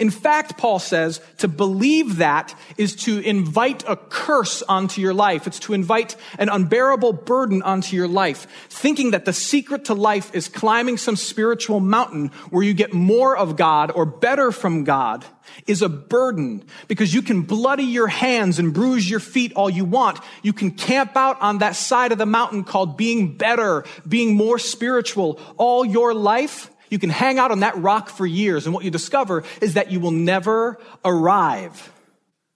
In 0.00 0.08
fact, 0.08 0.56
Paul 0.56 0.78
says, 0.78 1.20
to 1.38 1.46
believe 1.46 2.16
that 2.16 2.58
is 2.78 2.96
to 3.04 3.18
invite 3.18 3.84
a 3.86 3.96
curse 3.96 4.62
onto 4.62 5.02
your 5.02 5.12
life. 5.12 5.46
It's 5.46 5.60
to 5.60 5.74
invite 5.74 6.16
an 6.38 6.48
unbearable 6.48 7.12
burden 7.12 7.60
onto 7.60 7.94
your 7.96 8.08
life. 8.08 8.46
Thinking 8.70 9.10
that 9.10 9.26
the 9.26 9.34
secret 9.34 9.84
to 9.84 9.94
life 9.94 10.34
is 10.34 10.48
climbing 10.48 10.96
some 10.96 11.16
spiritual 11.16 11.80
mountain 11.80 12.28
where 12.48 12.64
you 12.64 12.72
get 12.72 12.94
more 12.94 13.36
of 13.36 13.56
God 13.56 13.90
or 13.90 14.06
better 14.06 14.50
from 14.50 14.84
God 14.84 15.22
is 15.66 15.82
a 15.82 15.88
burden 15.90 16.64
because 16.88 17.12
you 17.12 17.20
can 17.20 17.42
bloody 17.42 17.84
your 17.84 18.08
hands 18.08 18.58
and 18.58 18.72
bruise 18.72 19.08
your 19.08 19.20
feet 19.20 19.52
all 19.52 19.68
you 19.68 19.84
want. 19.84 20.18
You 20.42 20.54
can 20.54 20.70
camp 20.70 21.14
out 21.14 21.42
on 21.42 21.58
that 21.58 21.76
side 21.76 22.12
of 22.12 22.18
the 22.18 22.24
mountain 22.24 22.64
called 22.64 22.96
being 22.96 23.36
better, 23.36 23.84
being 24.08 24.34
more 24.34 24.58
spiritual 24.58 25.38
all 25.58 25.84
your 25.84 26.14
life 26.14 26.69
you 26.90 26.98
can 26.98 27.10
hang 27.10 27.38
out 27.38 27.50
on 27.50 27.60
that 27.60 27.78
rock 27.78 28.10
for 28.10 28.26
years, 28.26 28.66
and 28.66 28.74
what 28.74 28.84
you 28.84 28.90
discover 28.90 29.44
is 29.62 29.74
that 29.74 29.90
you 29.90 30.00
will 30.00 30.10
never 30.10 30.78
arrive. 31.04 31.92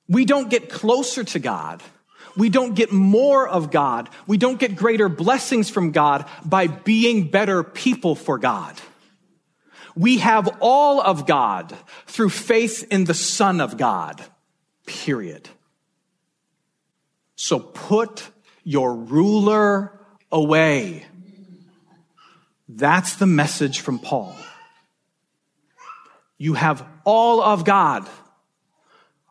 We 0.09 0.25
don't 0.25 0.51
get 0.51 0.69
closer 0.69 1.25
to 1.25 1.39
God. 1.39 1.83
We 2.37 2.51
don't 2.51 2.75
get 2.75 2.93
more 2.93 3.49
of 3.49 3.71
God. 3.71 4.11
We 4.27 4.37
don't 4.37 4.59
get 4.59 4.77
greater 4.77 5.09
blessings 5.09 5.71
from 5.71 5.93
God 5.93 6.27
by 6.45 6.67
being 6.67 7.29
better 7.29 7.63
people 7.63 8.17
for 8.17 8.39
God. 8.39 8.75
We 9.97 10.19
have 10.19 10.57
all 10.61 11.01
of 11.01 11.27
God 11.27 11.77
through 12.07 12.31
faith 12.31 12.87
in 12.91 13.05
the 13.05 13.15
Son 13.15 13.61
of 13.61 13.77
God. 13.77 14.25
Period. 14.85 15.49
So 17.37 17.61
put 17.61 18.29
your 18.65 18.95
ruler 18.95 19.93
away. 20.33 21.07
That's 22.77 23.15
the 23.17 23.27
message 23.27 23.81
from 23.81 24.01
Paul. 24.01 24.35
You 26.39 26.55
have 26.55 26.85
all 27.05 27.41
of 27.41 27.65
God. 27.65 28.09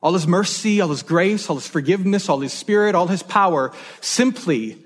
All 0.02 0.14
his 0.14 0.26
mercy, 0.28 0.80
all 0.80 0.90
his 0.90 1.04
grace, 1.04 1.50
all 1.50 1.58
his 1.58 1.68
forgiveness, 1.68 2.30
all 2.30 2.40
his 2.40 2.54
spirit, 2.54 2.96
all 2.96 3.08
his 3.08 3.22
power, 3.22 3.74
simply 4.00 4.78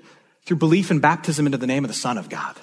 through 0.44 0.56
belief 0.56 0.90
and 0.90 1.00
baptism 1.00 1.46
into 1.46 1.58
the 1.58 1.66
name 1.68 1.84
of 1.84 1.88
the 1.88 1.96
Son 1.96 2.18
of 2.18 2.28
God. 2.28 2.56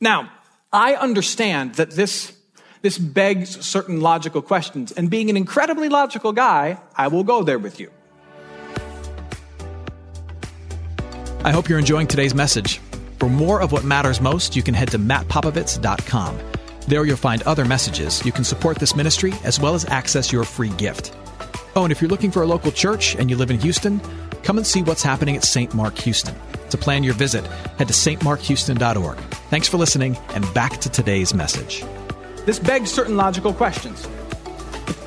Now, 0.00 0.32
I 0.72 0.94
understand 0.94 1.74
that 1.74 1.90
this, 1.90 2.32
this 2.80 2.96
begs 2.96 3.64
certain 3.64 4.00
logical 4.00 4.40
questions, 4.40 4.92
and 4.92 5.10
being 5.10 5.28
an 5.28 5.36
incredibly 5.36 5.90
logical 5.90 6.32
guy, 6.32 6.80
I 6.96 7.08
will 7.08 7.24
go 7.24 7.42
there 7.42 7.58
with 7.58 7.80
you. 7.80 7.90
I 11.44 11.50
hope 11.50 11.68
you're 11.68 11.78
enjoying 11.78 12.06
today's 12.06 12.34
message. 12.34 12.80
For 13.22 13.28
more 13.28 13.62
of 13.62 13.70
what 13.70 13.84
matters 13.84 14.20
most, 14.20 14.56
you 14.56 14.64
can 14.64 14.74
head 14.74 14.90
to 14.90 14.98
mattpopovits.com. 14.98 16.38
There 16.88 17.04
you'll 17.04 17.16
find 17.16 17.40
other 17.42 17.64
messages. 17.64 18.20
You 18.26 18.32
can 18.32 18.42
support 18.42 18.80
this 18.80 18.96
ministry 18.96 19.32
as 19.44 19.60
well 19.60 19.76
as 19.76 19.84
access 19.84 20.32
your 20.32 20.42
free 20.42 20.70
gift. 20.70 21.14
Oh, 21.76 21.84
and 21.84 21.92
if 21.92 22.02
you're 22.02 22.10
looking 22.10 22.32
for 22.32 22.42
a 22.42 22.46
local 22.46 22.72
church 22.72 23.14
and 23.14 23.30
you 23.30 23.36
live 23.36 23.52
in 23.52 23.60
Houston, 23.60 24.00
come 24.42 24.56
and 24.56 24.66
see 24.66 24.82
what's 24.82 25.04
happening 25.04 25.36
at 25.36 25.44
St. 25.44 25.72
Mark 25.72 25.96
Houston. 25.98 26.34
To 26.70 26.76
plan 26.76 27.04
your 27.04 27.14
visit, 27.14 27.46
head 27.78 27.86
to 27.86 27.94
stmarkhouston.org. 27.94 29.18
Thanks 29.50 29.68
for 29.68 29.76
listening, 29.76 30.16
and 30.34 30.52
back 30.52 30.78
to 30.78 30.90
today's 30.90 31.32
message. 31.32 31.84
This 32.44 32.58
begs 32.58 32.90
certain 32.90 33.16
logical 33.16 33.54
questions. 33.54 34.04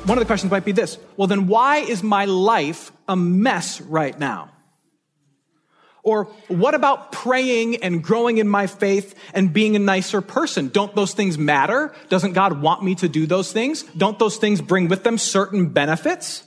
One 0.08 0.16
of 0.16 0.22
the 0.22 0.26
questions 0.26 0.50
might 0.50 0.64
be 0.64 0.72
this 0.72 0.96
Well, 1.18 1.26
then 1.26 1.48
why 1.48 1.80
is 1.80 2.02
my 2.02 2.24
life 2.24 2.92
a 3.08 3.14
mess 3.14 3.82
right 3.82 4.18
now? 4.18 4.55
Or 6.06 6.26
what 6.46 6.76
about 6.76 7.10
praying 7.10 7.82
and 7.82 8.00
growing 8.00 8.38
in 8.38 8.46
my 8.46 8.68
faith 8.68 9.16
and 9.34 9.52
being 9.52 9.74
a 9.74 9.80
nicer 9.80 10.20
person? 10.20 10.68
Don't 10.68 10.94
those 10.94 11.12
things 11.12 11.36
matter? 11.36 11.92
Doesn't 12.08 12.32
God 12.32 12.62
want 12.62 12.84
me 12.84 12.94
to 12.94 13.08
do 13.08 13.26
those 13.26 13.50
things? 13.50 13.82
Don't 13.82 14.16
those 14.16 14.36
things 14.36 14.60
bring 14.60 14.86
with 14.86 15.02
them 15.02 15.18
certain 15.18 15.70
benefits? 15.70 16.44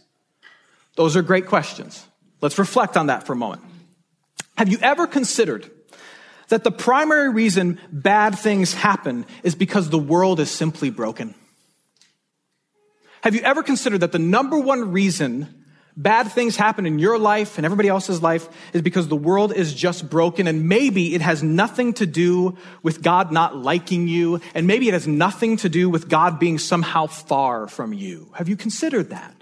Those 0.96 1.18
are 1.18 1.22
great 1.22 1.48
questions. 1.48 2.08
Let's 2.40 2.58
reflect 2.58 2.96
on 2.96 3.08
that 3.08 3.26
for 3.26 3.34
a 3.34 3.36
moment. 3.36 3.62
Have 4.58 4.70
you 4.70 4.78
ever 4.82 5.06
considered 5.06 5.70
that 6.48 6.64
the 6.64 6.72
primary 6.72 7.30
reason 7.30 7.82
bad 7.92 8.40
things 8.40 8.74
happen 8.74 9.26
is 9.44 9.56
because 9.56 9.90
the 9.90 10.00
world 10.00 10.40
is 10.40 10.50
simply 10.50 10.90
broken? 10.90 11.36
Have 13.24 13.36
you 13.36 13.42
ever 13.42 13.62
considered 13.62 14.00
that 14.00 14.14
the 14.14 14.20
number 14.20 14.58
one 14.58 14.94
reason 14.94 15.59
bad 16.00 16.32
things 16.32 16.56
happen 16.56 16.86
in 16.86 16.98
your 16.98 17.20
life 17.20 17.58
and 17.58 17.66
everybody 17.66 17.90
else's 17.90 18.24
life 18.24 18.48
is 18.74 18.82
because 18.82 19.10
the 19.10 19.18
world 19.18 19.54
is 19.54 19.74
just 19.74 20.10
broken 20.10 20.48
and 20.48 20.68
maybe 20.68 21.14
it 21.14 21.22
has 21.22 21.44
nothing 21.44 21.94
to 21.94 22.06
do 22.06 22.58
with 22.82 23.02
God 23.02 23.34
not 23.34 23.58
liking 23.58 24.08
you 24.08 24.40
and 24.56 24.66
maybe 24.66 24.88
it 24.88 24.94
has 24.94 25.08
nothing 25.08 25.58
to 25.58 25.68
do 25.68 25.90
with 25.90 26.08
God 26.08 26.40
being 26.40 26.58
somehow 26.58 27.08
far 27.08 27.68
from 27.68 27.94
you. 27.94 28.32
Have 28.36 28.48
you 28.48 28.56
considered 28.56 29.10
that? 29.10 29.36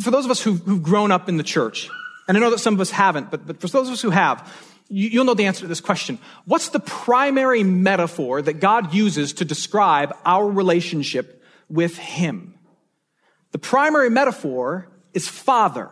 For 0.00 0.12
those 0.12 0.24
of 0.24 0.30
us 0.30 0.40
who've, 0.40 0.60
who've 0.60 0.82
grown 0.82 1.10
up 1.10 1.28
in 1.28 1.36
the 1.36 1.42
church, 1.42 1.90
and 2.28 2.36
I 2.36 2.40
know 2.40 2.50
that 2.50 2.58
some 2.58 2.74
of 2.74 2.80
us 2.80 2.90
haven't, 2.90 3.32
but, 3.32 3.44
but 3.44 3.60
for 3.60 3.66
those 3.66 3.88
of 3.88 3.94
us 3.94 4.02
who 4.02 4.10
have, 4.10 4.48
you, 4.88 5.08
you'll 5.08 5.24
know 5.24 5.34
the 5.34 5.46
answer 5.46 5.62
to 5.62 5.66
this 5.66 5.80
question. 5.80 6.18
What's 6.44 6.68
the 6.68 6.78
primary 6.78 7.64
metaphor 7.64 8.40
that 8.42 8.60
God 8.60 8.94
uses 8.94 9.32
to 9.34 9.44
describe 9.44 10.14
our 10.24 10.48
relationship 10.48 11.42
with 11.68 11.96
Him? 11.96 12.57
The 13.52 13.58
primary 13.58 14.10
metaphor 14.10 14.88
is 15.14 15.26
father. 15.28 15.90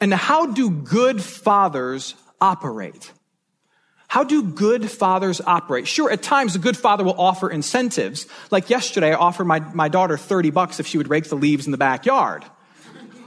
And 0.00 0.14
how 0.14 0.46
do 0.46 0.70
good 0.70 1.22
fathers 1.22 2.14
operate? 2.40 3.12
How 4.08 4.24
do 4.24 4.42
good 4.42 4.90
fathers 4.90 5.40
operate? 5.40 5.86
Sure, 5.86 6.10
at 6.10 6.22
times 6.22 6.56
a 6.56 6.58
good 6.58 6.76
father 6.76 7.04
will 7.04 7.20
offer 7.20 7.48
incentives. 7.48 8.26
Like 8.50 8.68
yesterday, 8.68 9.12
I 9.12 9.14
offered 9.14 9.44
my, 9.44 9.60
my 9.60 9.88
daughter 9.88 10.16
30 10.16 10.50
bucks 10.50 10.80
if 10.80 10.86
she 10.86 10.98
would 10.98 11.08
rake 11.08 11.28
the 11.28 11.36
leaves 11.36 11.66
in 11.66 11.70
the 11.70 11.78
backyard. 11.78 12.44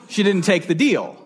She 0.09 0.23
didn't 0.23 0.43
take 0.43 0.67
the 0.67 0.75
deal. 0.75 1.17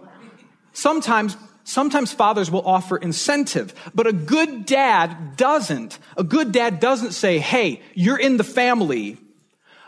Sometimes, 0.73 1.35
sometimes 1.63 2.13
fathers 2.13 2.51
will 2.51 2.65
offer 2.67 2.97
incentive, 2.97 3.73
but 3.95 4.05
a 4.05 4.13
good 4.13 4.67
dad 4.67 5.37
doesn't. 5.37 5.97
A 6.17 6.23
good 6.23 6.51
dad 6.51 6.79
doesn't 6.79 7.13
say, 7.13 7.39
hey, 7.39 7.81
you're 7.95 8.19
in 8.19 8.37
the 8.37 8.43
family. 8.43 9.17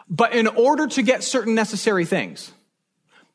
But 0.10 0.34
in 0.34 0.48
order 0.48 0.88
to 0.88 1.02
get 1.02 1.24
certain 1.24 1.54
necessary 1.54 2.06
things, 2.06 2.52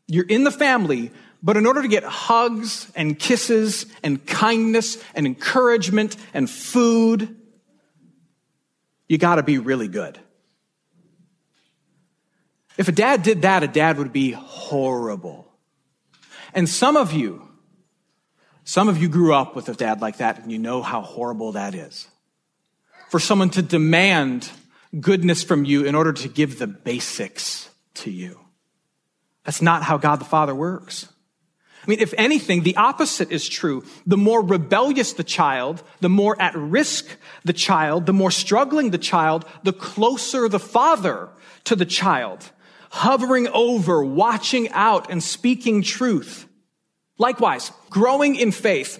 you're 0.07 0.27
in 0.27 0.45
the 0.45 0.51
family, 0.51 1.13
but 1.43 1.57
in 1.57 1.67
order 1.67 1.83
to 1.83 1.89
get 1.89 2.03
hugs 2.03 2.91
and 2.97 3.19
kisses 3.19 3.87
and 4.03 4.25
kindness 4.27 5.03
and 5.15 5.27
encouragement 5.27 6.17
and 6.33 6.51
food, 6.51 7.37
you 9.09 9.19
got 9.19 9.37
to 9.37 9.43
be 9.43 9.59
really 9.59 9.89
good. 9.89 10.19
If 12.77 12.89
a 12.89 12.93
dad 12.93 13.23
did 13.23 13.43
that, 13.43 13.63
a 13.63 13.69
dad 13.69 13.99
would 13.99 14.13
be 14.13 14.33
horrible. 14.33 15.47
And 16.55 16.69
some 16.69 16.97
of 16.97 17.13
you, 17.13 17.47
some 18.65 18.89
of 18.89 19.01
you 19.01 19.09
grew 19.09 19.35
up 19.35 19.55
with 19.55 19.69
a 19.69 19.75
dad 19.75 20.01
like 20.01 20.19
that 20.19 20.41
and 20.41 20.51
you 20.51 20.59
know 20.59 20.83
how 20.83 21.03
horrible 21.03 21.53
that 21.53 21.75
is. 21.75 22.09
For 23.11 23.21
someone 23.21 23.51
to 23.51 23.63
demand 23.63 24.51
goodness 25.01 25.43
from 25.43 25.65
you 25.65 25.85
in 25.85 25.95
order 25.95 26.13
to 26.13 26.29
give 26.29 26.59
the 26.59 26.67
basics 26.67 27.71
to 27.95 28.11
you. 28.11 28.41
That's 29.45 29.63
not 29.63 29.83
how 29.83 29.99
God 29.99 30.17
the 30.17 30.25
Father 30.25 30.55
works. 30.55 31.09
I 31.85 31.91
mean, 31.91 32.01
if 32.01 32.15
anything, 32.17 32.63
the 32.63 32.77
opposite 32.77 33.31
is 33.31 33.47
true. 33.47 33.85
The 34.07 34.17
more 34.17 34.43
rebellious 34.43 35.13
the 35.13 35.25
child, 35.25 35.83
the 36.01 36.09
more 36.09 36.41
at 36.41 36.55
risk 36.57 37.07
the 37.45 37.53
child, 37.53 38.07
the 38.07 38.15
more 38.15 38.31
struggling 38.31 38.91
the 38.91 38.99
child, 38.99 39.45
the 39.65 39.73
closer 39.73 40.49
the 40.49 40.59
father 40.59 41.29
to 41.65 41.77
the 41.77 41.85
child, 41.85 42.51
hovering 42.91 43.49
over, 43.49 44.03
watching 44.03 44.71
out, 44.71 45.11
and 45.11 45.23
speaking 45.23 45.83
truth. 45.83 46.49
Likewise, 47.19 47.71
growing 47.91 48.35
in 48.35 48.51
faith 48.51 48.99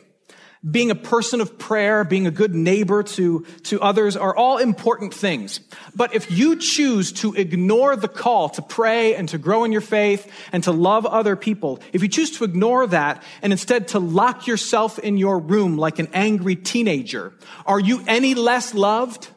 being 0.69 0.91
a 0.91 0.95
person 0.95 1.41
of 1.41 1.59
prayer, 1.59 2.05
being 2.05 2.27
a 2.27 2.31
good 2.31 2.55
neighbor 2.55 3.03
to, 3.03 3.45
to 3.65 3.81
others 3.83 4.17
are 4.17 4.35
all 4.35 4.57
important 4.57 5.13
things. 5.13 5.61
But 5.95 6.15
if 6.15 6.31
you 6.31 6.57
choose 6.57 7.13
to 7.15 7.35
ignore 7.35 7.97
the 7.97 8.09
call 8.09 8.49
to 8.51 8.63
pray 8.63 9.15
and 9.15 9.29
to 9.29 9.39
grow 9.39 9.65
in 9.65 9.73
your 9.73 9.83
faith 9.83 10.31
and 10.53 10.65
to 10.65 10.73
love 10.73 11.05
other 11.05 11.37
people, 11.37 11.81
if 11.93 12.03
you 12.03 12.09
choose 12.09 12.39
to 12.39 12.45
ignore 12.45 12.87
that 12.87 13.23
and 13.43 13.53
instead 13.53 13.89
to 13.89 13.99
lock 13.99 14.47
yourself 14.47 14.99
in 14.99 15.19
your 15.19 15.39
room 15.39 15.77
like 15.77 15.99
an 15.99 16.09
angry 16.15 16.57
teenager, 16.57 17.35
are 17.67 17.81
you 17.81 18.03
any 18.07 18.35
less 18.35 18.73
loved? 18.73 19.29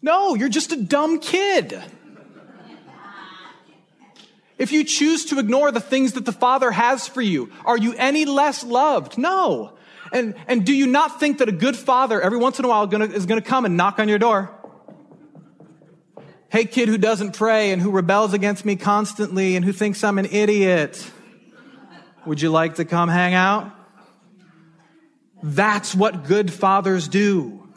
No, 0.00 0.36
you're 0.36 0.48
just 0.48 0.72
a 0.72 0.80
dumb 0.80 1.18
kid. 1.18 1.82
If 4.58 4.72
you 4.72 4.84
choose 4.84 5.24
to 5.26 5.38
ignore 5.38 5.72
the 5.72 5.80
things 5.80 6.12
that 6.12 6.26
the 6.26 6.32
Father 6.32 6.70
has 6.70 7.08
for 7.08 7.22
you, 7.22 7.50
are 7.64 7.78
you 7.78 7.94
any 7.94 8.26
less 8.26 8.62
loved? 8.62 9.16
No. 9.16 9.72
And, 10.12 10.34
and 10.48 10.66
do 10.66 10.72
you 10.72 10.86
not 10.86 11.20
think 11.20 11.38
that 11.38 11.48
a 11.48 11.52
good 11.52 11.76
father 11.76 12.20
every 12.20 12.38
once 12.38 12.58
in 12.58 12.64
a 12.64 12.68
while 12.68 12.86
gonna, 12.86 13.06
is 13.06 13.26
going 13.26 13.40
to 13.40 13.48
come 13.48 13.64
and 13.64 13.76
knock 13.76 13.98
on 13.98 14.08
your 14.08 14.18
door? 14.18 14.50
Hey, 16.48 16.64
kid 16.64 16.88
who 16.88 16.98
doesn't 16.98 17.32
pray 17.32 17.70
and 17.70 17.80
who 17.80 17.92
rebels 17.92 18.32
against 18.32 18.64
me 18.64 18.74
constantly 18.74 19.54
and 19.54 19.64
who 19.64 19.72
thinks 19.72 20.02
I'm 20.02 20.18
an 20.18 20.26
idiot. 20.26 21.08
Would 22.26 22.42
you 22.42 22.50
like 22.50 22.74
to 22.76 22.84
come 22.84 23.08
hang 23.08 23.34
out? 23.34 23.72
That's 25.42 25.94
what 25.94 26.24
good 26.24 26.52
fathers 26.52 27.08
do. 27.08 27.68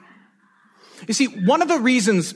You 1.08 1.14
see, 1.14 1.28
one 1.28 1.62
of 1.62 1.68
the 1.68 1.80
reasons 1.80 2.34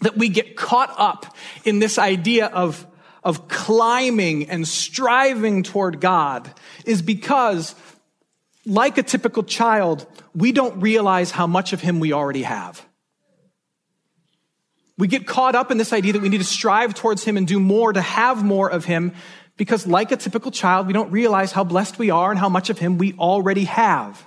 that 0.00 0.16
we 0.16 0.28
get 0.28 0.56
caught 0.56 0.94
up 0.96 1.36
in 1.64 1.78
this 1.78 1.98
idea 1.98 2.46
of, 2.46 2.86
of 3.24 3.48
climbing 3.48 4.48
and 4.48 4.66
striving 4.68 5.62
toward 5.62 6.00
God 6.00 6.52
is 6.84 7.02
because 7.02 7.74
like 8.66 8.98
a 8.98 9.02
typical 9.02 9.44
child, 9.44 10.06
we 10.34 10.52
don't 10.52 10.80
realize 10.80 11.30
how 11.30 11.46
much 11.46 11.72
of 11.72 11.80
him 11.80 12.00
we 12.00 12.12
already 12.12 12.42
have. 12.42 12.84
We 14.98 15.06
get 15.06 15.26
caught 15.26 15.54
up 15.54 15.70
in 15.70 15.78
this 15.78 15.92
idea 15.92 16.14
that 16.14 16.22
we 16.22 16.28
need 16.28 16.38
to 16.38 16.44
strive 16.44 16.94
towards 16.94 17.22
him 17.22 17.36
and 17.36 17.46
do 17.46 17.60
more 17.60 17.92
to 17.92 18.00
have 18.00 18.44
more 18.44 18.68
of 18.68 18.84
him 18.84 19.12
because, 19.56 19.86
like 19.86 20.10
a 20.10 20.16
typical 20.16 20.50
child, 20.50 20.86
we 20.86 20.92
don't 20.92 21.10
realize 21.10 21.52
how 21.52 21.64
blessed 21.64 21.98
we 21.98 22.10
are 22.10 22.30
and 22.30 22.38
how 22.38 22.48
much 22.48 22.70
of 22.70 22.78
him 22.78 22.98
we 22.98 23.12
already 23.14 23.64
have. 23.64 24.22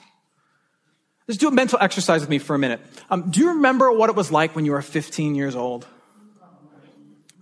Let's 1.28 1.38
do 1.38 1.48
a 1.48 1.52
mental 1.52 1.78
exercise 1.82 2.22
with 2.22 2.30
me 2.30 2.40
for 2.40 2.56
a 2.56 2.60
minute. 2.60 2.82
Um, 3.10 3.30
do 3.30 3.42
you 3.42 3.50
remember 3.50 3.92
what 3.92 4.10
it 4.10 4.16
was 4.16 4.32
like 4.32 4.56
when 4.56 4.66
you 4.66 4.72
were 4.72 4.82
15 4.82 5.36
years 5.36 5.56
old? 5.56 5.86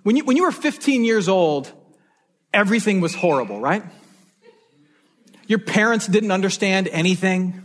When 0.03 0.15
you, 0.15 0.25
when 0.25 0.35
you 0.35 0.43
were 0.43 0.51
15 0.51 1.05
years 1.05 1.29
old, 1.29 1.71
everything 2.53 3.01
was 3.01 3.13
horrible, 3.13 3.59
right? 3.59 3.83
Your 5.47 5.59
parents 5.59 6.07
didn't 6.07 6.31
understand 6.31 6.87
anything. 6.89 7.63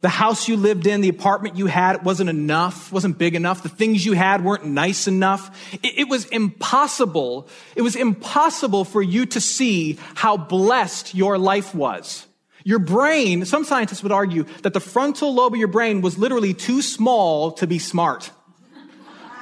The 0.00 0.08
house 0.10 0.46
you 0.46 0.56
lived 0.56 0.86
in, 0.86 1.00
the 1.00 1.08
apartment 1.08 1.56
you 1.56 1.66
had, 1.66 2.04
wasn't 2.04 2.30
enough, 2.30 2.92
wasn't 2.92 3.18
big 3.18 3.34
enough. 3.34 3.62
The 3.62 3.68
things 3.68 4.04
you 4.04 4.12
had 4.12 4.44
weren't 4.44 4.64
nice 4.64 5.06
enough. 5.06 5.74
It, 5.74 6.00
it, 6.00 6.08
was 6.08 6.26
impossible. 6.26 7.48
It 7.74 7.82
was 7.82 7.96
impossible 7.96 8.84
for 8.84 9.02
you 9.02 9.26
to 9.26 9.40
see 9.40 9.98
how 10.14 10.36
blessed 10.36 11.14
your 11.14 11.38
life 11.38 11.74
was. 11.74 12.26
Your 12.62 12.78
brain, 12.78 13.44
some 13.44 13.64
scientists 13.64 14.02
would 14.02 14.12
argue 14.12 14.44
that 14.62 14.74
the 14.74 14.80
frontal 14.80 15.32
lobe 15.32 15.54
of 15.54 15.58
your 15.58 15.68
brain 15.68 16.02
was 16.02 16.18
literally 16.18 16.52
too 16.52 16.82
small 16.82 17.52
to 17.52 17.66
be 17.66 17.78
smart, 17.78 18.30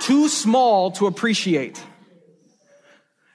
too 0.00 0.28
small 0.28 0.92
to 0.92 1.06
appreciate. 1.06 1.82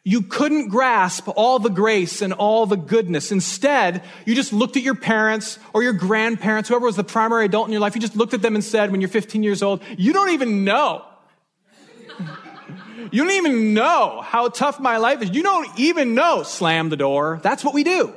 You 0.09 0.23
couldn't 0.23 0.69
grasp 0.69 1.27
all 1.35 1.59
the 1.59 1.69
grace 1.69 2.23
and 2.23 2.33
all 2.33 2.65
the 2.65 2.75
goodness. 2.75 3.31
Instead, 3.31 4.03
you 4.25 4.33
just 4.33 4.51
looked 4.51 4.75
at 4.75 4.81
your 4.81 4.95
parents 4.95 5.59
or 5.71 5.83
your 5.83 5.93
grandparents, 5.93 6.67
whoever 6.67 6.87
was 6.87 6.95
the 6.95 7.03
primary 7.03 7.45
adult 7.45 7.67
in 7.67 7.71
your 7.71 7.79
life, 7.79 7.93
you 7.93 8.01
just 8.01 8.15
looked 8.15 8.33
at 8.33 8.41
them 8.41 8.55
and 8.55 8.63
said, 8.63 8.89
when 8.89 9.01
you're 9.01 9.07
15 9.07 9.43
years 9.43 9.61
old, 9.61 9.83
you 9.99 10.11
don't 10.11 10.31
even 10.31 10.63
know. 10.63 11.05
you 13.11 13.23
don't 13.23 13.33
even 13.33 13.75
know 13.75 14.21
how 14.25 14.49
tough 14.49 14.79
my 14.79 14.97
life 14.97 15.21
is. 15.21 15.29
You 15.29 15.43
don't 15.43 15.69
even 15.77 16.15
know. 16.15 16.41
Slam 16.41 16.89
the 16.89 16.97
door. 16.97 17.39
That's 17.43 17.63
what 17.63 17.75
we 17.75 17.83
do. 17.83 18.11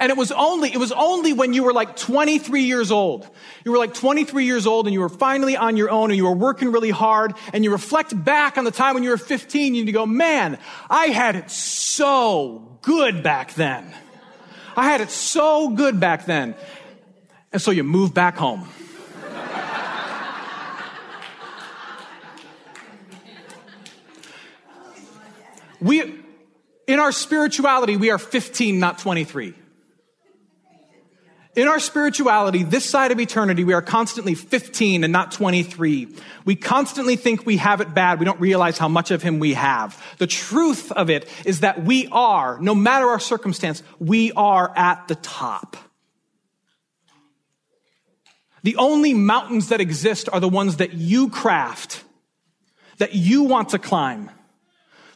And 0.00 0.10
it 0.10 0.16
was 0.16 0.30
only, 0.30 0.72
it 0.72 0.78
was 0.78 0.92
only 0.92 1.32
when 1.32 1.52
you 1.52 1.64
were 1.64 1.72
like 1.72 1.96
23 1.96 2.62
years 2.62 2.92
old. 2.92 3.28
You 3.64 3.72
were 3.72 3.78
like 3.78 3.94
23 3.94 4.44
years 4.44 4.66
old 4.66 4.86
and 4.86 4.94
you 4.94 5.00
were 5.00 5.08
finally 5.08 5.56
on 5.56 5.76
your 5.76 5.90
own 5.90 6.10
and 6.10 6.16
you 6.16 6.24
were 6.24 6.36
working 6.36 6.70
really 6.70 6.90
hard 6.90 7.34
and 7.52 7.64
you 7.64 7.72
reflect 7.72 8.24
back 8.24 8.58
on 8.58 8.64
the 8.64 8.70
time 8.70 8.94
when 8.94 9.02
you 9.02 9.10
were 9.10 9.16
15 9.16 9.74
and 9.74 9.86
you 9.86 9.92
go, 9.92 10.06
man, 10.06 10.58
I 10.88 11.06
had 11.06 11.34
it 11.34 11.50
so 11.50 12.78
good 12.82 13.24
back 13.24 13.54
then. 13.54 13.92
I 14.76 14.84
had 14.84 15.00
it 15.00 15.10
so 15.10 15.70
good 15.70 15.98
back 15.98 16.26
then. 16.26 16.54
And 17.52 17.60
so 17.60 17.72
you 17.72 17.82
move 17.82 18.14
back 18.14 18.36
home. 18.36 18.68
we, 25.80 26.20
in 26.86 27.00
our 27.00 27.10
spirituality, 27.10 27.96
we 27.96 28.10
are 28.10 28.18
15, 28.18 28.78
not 28.78 28.98
23. 28.98 29.54
In 31.58 31.66
our 31.66 31.80
spirituality, 31.80 32.62
this 32.62 32.88
side 32.88 33.10
of 33.10 33.18
eternity, 33.18 33.64
we 33.64 33.72
are 33.72 33.82
constantly 33.82 34.36
15 34.36 35.02
and 35.02 35.12
not 35.12 35.32
23. 35.32 36.06
We 36.44 36.54
constantly 36.54 37.16
think 37.16 37.44
we 37.44 37.56
have 37.56 37.80
it 37.80 37.92
bad. 37.92 38.20
We 38.20 38.26
don't 38.26 38.38
realize 38.38 38.78
how 38.78 38.86
much 38.86 39.10
of 39.10 39.24
Him 39.24 39.40
we 39.40 39.54
have. 39.54 40.00
The 40.18 40.28
truth 40.28 40.92
of 40.92 41.10
it 41.10 41.28
is 41.44 41.58
that 41.60 41.82
we 41.82 42.06
are, 42.12 42.60
no 42.60 42.76
matter 42.76 43.06
our 43.06 43.18
circumstance, 43.18 43.82
we 43.98 44.30
are 44.34 44.72
at 44.76 45.08
the 45.08 45.16
top. 45.16 45.76
The 48.62 48.76
only 48.76 49.12
mountains 49.12 49.70
that 49.70 49.80
exist 49.80 50.28
are 50.32 50.38
the 50.38 50.48
ones 50.48 50.76
that 50.76 50.94
you 50.94 51.28
craft, 51.28 52.04
that 52.98 53.16
you 53.16 53.42
want 53.42 53.70
to 53.70 53.80
climb. 53.80 54.30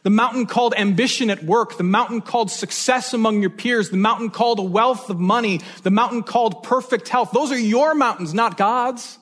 The 0.03 0.09
mountain 0.09 0.45
called 0.45 0.73
ambition 0.75 1.29
at 1.29 1.43
work, 1.43 1.77
the 1.77 1.83
mountain 1.83 2.21
called 2.21 2.51
success 2.51 3.13
among 3.13 3.41
your 3.41 3.49
peers, 3.49 3.89
the 3.89 3.97
mountain 3.97 4.29
called 4.29 4.59
a 4.59 4.63
wealth 4.63 5.09
of 5.09 5.19
money, 5.19 5.61
the 5.83 5.91
mountain 5.91 6.23
called 6.23 6.63
perfect 6.63 7.07
health. 7.07 7.31
Those 7.31 7.51
are 7.51 7.57
your 7.57 7.95
mountains, 7.95 8.33
not 8.33 8.57
God's. 8.57 9.17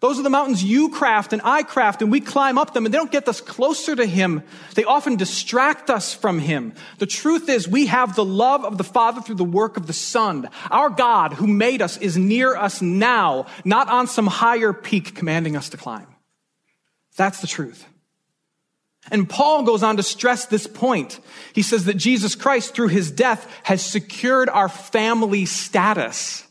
Those 0.00 0.18
are 0.18 0.22
the 0.22 0.30
mountains 0.30 0.62
you 0.62 0.90
craft 0.90 1.32
and 1.32 1.40
I 1.42 1.62
craft 1.62 2.02
and 2.02 2.10
we 2.10 2.20
climb 2.20 2.58
up 2.58 2.74
them 2.74 2.84
and 2.84 2.92
they 2.92 2.98
don't 2.98 3.10
get 3.10 3.28
us 3.28 3.40
closer 3.40 3.96
to 3.96 4.04
Him. 4.04 4.42
They 4.74 4.84
often 4.84 5.16
distract 5.16 5.88
us 5.88 6.12
from 6.12 6.38
Him. 6.38 6.74
The 6.98 7.06
truth 7.06 7.48
is 7.48 7.66
we 7.66 7.86
have 7.86 8.14
the 8.14 8.24
love 8.24 8.64
of 8.64 8.78
the 8.78 8.84
Father 8.84 9.22
through 9.22 9.36
the 9.36 9.44
work 9.44 9.76
of 9.76 9.86
the 9.86 9.92
Son. 9.92 10.50
Our 10.70 10.90
God 10.90 11.32
who 11.32 11.46
made 11.46 11.80
us 11.80 11.96
is 11.96 12.16
near 12.18 12.54
us 12.54 12.82
now, 12.82 13.46
not 13.64 13.88
on 13.88 14.06
some 14.06 14.26
higher 14.26 14.72
peak 14.72 15.14
commanding 15.14 15.56
us 15.56 15.70
to 15.70 15.76
climb. 15.76 16.08
That's 17.16 17.40
the 17.40 17.46
truth. 17.46 17.86
And 19.10 19.28
Paul 19.28 19.62
goes 19.62 19.82
on 19.82 19.96
to 19.98 20.02
stress 20.02 20.46
this 20.46 20.66
point. 20.66 21.20
He 21.52 21.62
says 21.62 21.84
that 21.84 21.96
Jesus 21.96 22.34
Christ, 22.34 22.74
through 22.74 22.88
his 22.88 23.10
death, 23.10 23.48
has 23.62 23.84
secured 23.84 24.48
our 24.48 24.68
family 24.68 25.46
status. 25.46 26.44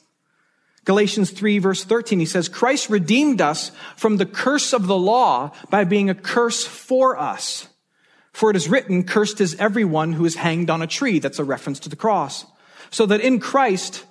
Galatians 0.86 1.32
3 1.32 1.60
verse 1.60 1.84
13, 1.84 2.20
he 2.20 2.26
says, 2.26 2.48
Christ 2.48 2.90
redeemed 2.90 3.42
us 3.42 3.72
from 3.98 4.18
the 4.18 4.26
curse 4.26 4.72
of 4.72 4.88
the 4.88 4.98
law 4.98 5.52
by 5.70 5.84
being 5.84 6.10
a 6.10 6.16
curse 6.16 6.66
for 6.66 7.18
us. 7.20 7.68
For 8.32 8.52
it 8.52 8.56
is 8.56 8.70
written, 8.70 9.04
cursed 9.04 9.42
is 9.42 9.56
everyone 9.56 10.14
who 10.14 10.26
is 10.26 10.36
hanged 10.36 10.70
on 10.70 10.82
a 10.82 10.88
tree. 10.88 11.20
That's 11.20 11.40
a 11.40 11.44
reference 11.44 11.80
to 11.82 11.90
the 11.90 11.96
cross. 11.96 12.46
So 12.92 13.06
that 13.08 13.22
in 13.22 13.40
Christ, 13.40 14.06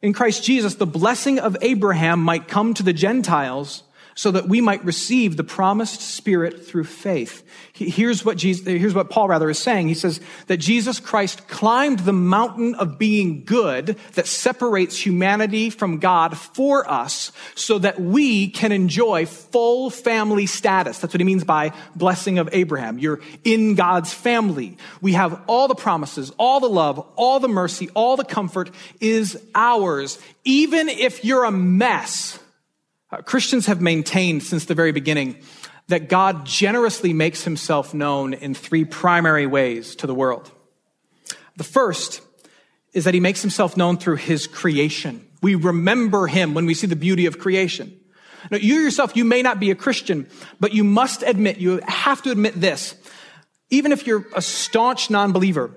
in 0.00 0.12
Christ 0.12 0.44
Jesus, 0.44 0.76
the 0.76 0.86
blessing 0.86 1.38
of 1.38 1.56
Abraham 1.60 2.20
might 2.20 2.48
come 2.48 2.72
to 2.74 2.82
the 2.82 2.92
Gentiles 2.92 3.82
so 4.18 4.32
that 4.32 4.48
we 4.48 4.60
might 4.60 4.84
receive 4.84 5.36
the 5.36 5.44
promised 5.44 6.00
spirit 6.00 6.66
through 6.66 6.82
faith. 6.82 7.44
Here's 7.72 8.24
what 8.24 8.36
Jesus, 8.36 8.66
here's 8.66 8.92
what 8.92 9.10
Paul 9.10 9.28
rather 9.28 9.48
is 9.48 9.60
saying. 9.60 9.86
He 9.86 9.94
says 9.94 10.20
that 10.48 10.56
Jesus 10.56 10.98
Christ 10.98 11.46
climbed 11.46 12.00
the 12.00 12.12
mountain 12.12 12.74
of 12.74 12.98
being 12.98 13.44
good 13.44 13.96
that 14.14 14.26
separates 14.26 14.98
humanity 14.98 15.70
from 15.70 16.00
God 16.00 16.36
for 16.36 16.90
us 16.90 17.30
so 17.54 17.78
that 17.78 18.00
we 18.00 18.48
can 18.48 18.72
enjoy 18.72 19.24
full 19.24 19.88
family 19.88 20.46
status. 20.46 20.98
That's 20.98 21.14
what 21.14 21.20
he 21.20 21.24
means 21.24 21.44
by 21.44 21.72
blessing 21.94 22.40
of 22.40 22.48
Abraham. 22.50 22.98
You're 22.98 23.20
in 23.44 23.76
God's 23.76 24.12
family. 24.12 24.78
We 25.00 25.12
have 25.12 25.40
all 25.46 25.68
the 25.68 25.76
promises, 25.76 26.32
all 26.38 26.58
the 26.58 26.68
love, 26.68 26.98
all 27.14 27.38
the 27.38 27.46
mercy, 27.46 27.88
all 27.90 28.16
the 28.16 28.24
comfort 28.24 28.72
is 29.00 29.40
ours. 29.54 30.18
Even 30.42 30.88
if 30.88 31.24
you're 31.24 31.44
a 31.44 31.52
mess, 31.52 32.40
uh, 33.10 33.22
Christians 33.22 33.66
have 33.66 33.80
maintained 33.80 34.42
since 34.42 34.64
the 34.66 34.74
very 34.74 34.92
beginning 34.92 35.36
that 35.88 36.08
God 36.08 36.44
generously 36.44 37.12
makes 37.12 37.44
himself 37.44 37.94
known 37.94 38.34
in 38.34 38.54
three 38.54 38.84
primary 38.84 39.46
ways 39.46 39.96
to 39.96 40.06
the 40.06 40.14
world. 40.14 40.50
The 41.56 41.64
first 41.64 42.20
is 42.92 43.04
that 43.04 43.14
he 43.14 43.20
makes 43.20 43.40
himself 43.40 43.76
known 43.76 43.96
through 43.96 44.16
his 44.16 44.46
creation. 44.46 45.26
We 45.42 45.54
remember 45.54 46.26
him 46.26 46.54
when 46.54 46.66
we 46.66 46.74
see 46.74 46.86
the 46.86 46.96
beauty 46.96 47.26
of 47.26 47.38
creation. 47.38 47.98
Now, 48.50 48.58
you 48.58 48.76
yourself, 48.76 49.16
you 49.16 49.24
may 49.24 49.42
not 49.42 49.58
be 49.58 49.70
a 49.70 49.74
Christian, 49.74 50.28
but 50.60 50.72
you 50.72 50.84
must 50.84 51.22
admit, 51.22 51.58
you 51.58 51.80
have 51.86 52.22
to 52.22 52.30
admit 52.30 52.60
this. 52.60 52.94
Even 53.70 53.92
if 53.92 54.06
you're 54.06 54.24
a 54.34 54.42
staunch 54.42 55.10
non-believer, 55.10 55.74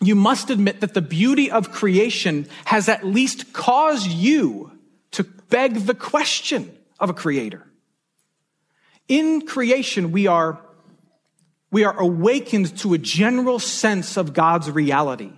you 0.00 0.14
must 0.14 0.50
admit 0.50 0.80
that 0.80 0.94
the 0.94 1.02
beauty 1.02 1.50
of 1.50 1.70
creation 1.70 2.46
has 2.64 2.88
at 2.88 3.04
least 3.04 3.52
caused 3.52 4.10
you 4.10 4.70
beg 5.48 5.74
the 5.74 5.94
question 5.94 6.76
of 6.98 7.10
a 7.10 7.14
creator. 7.14 7.66
In 9.08 9.46
creation, 9.46 10.12
we 10.12 10.26
are, 10.26 10.58
we 11.70 11.84
are 11.84 11.98
awakened 11.98 12.76
to 12.78 12.94
a 12.94 12.98
general 12.98 13.58
sense 13.58 14.16
of 14.16 14.32
God's 14.32 14.70
reality. 14.70 15.32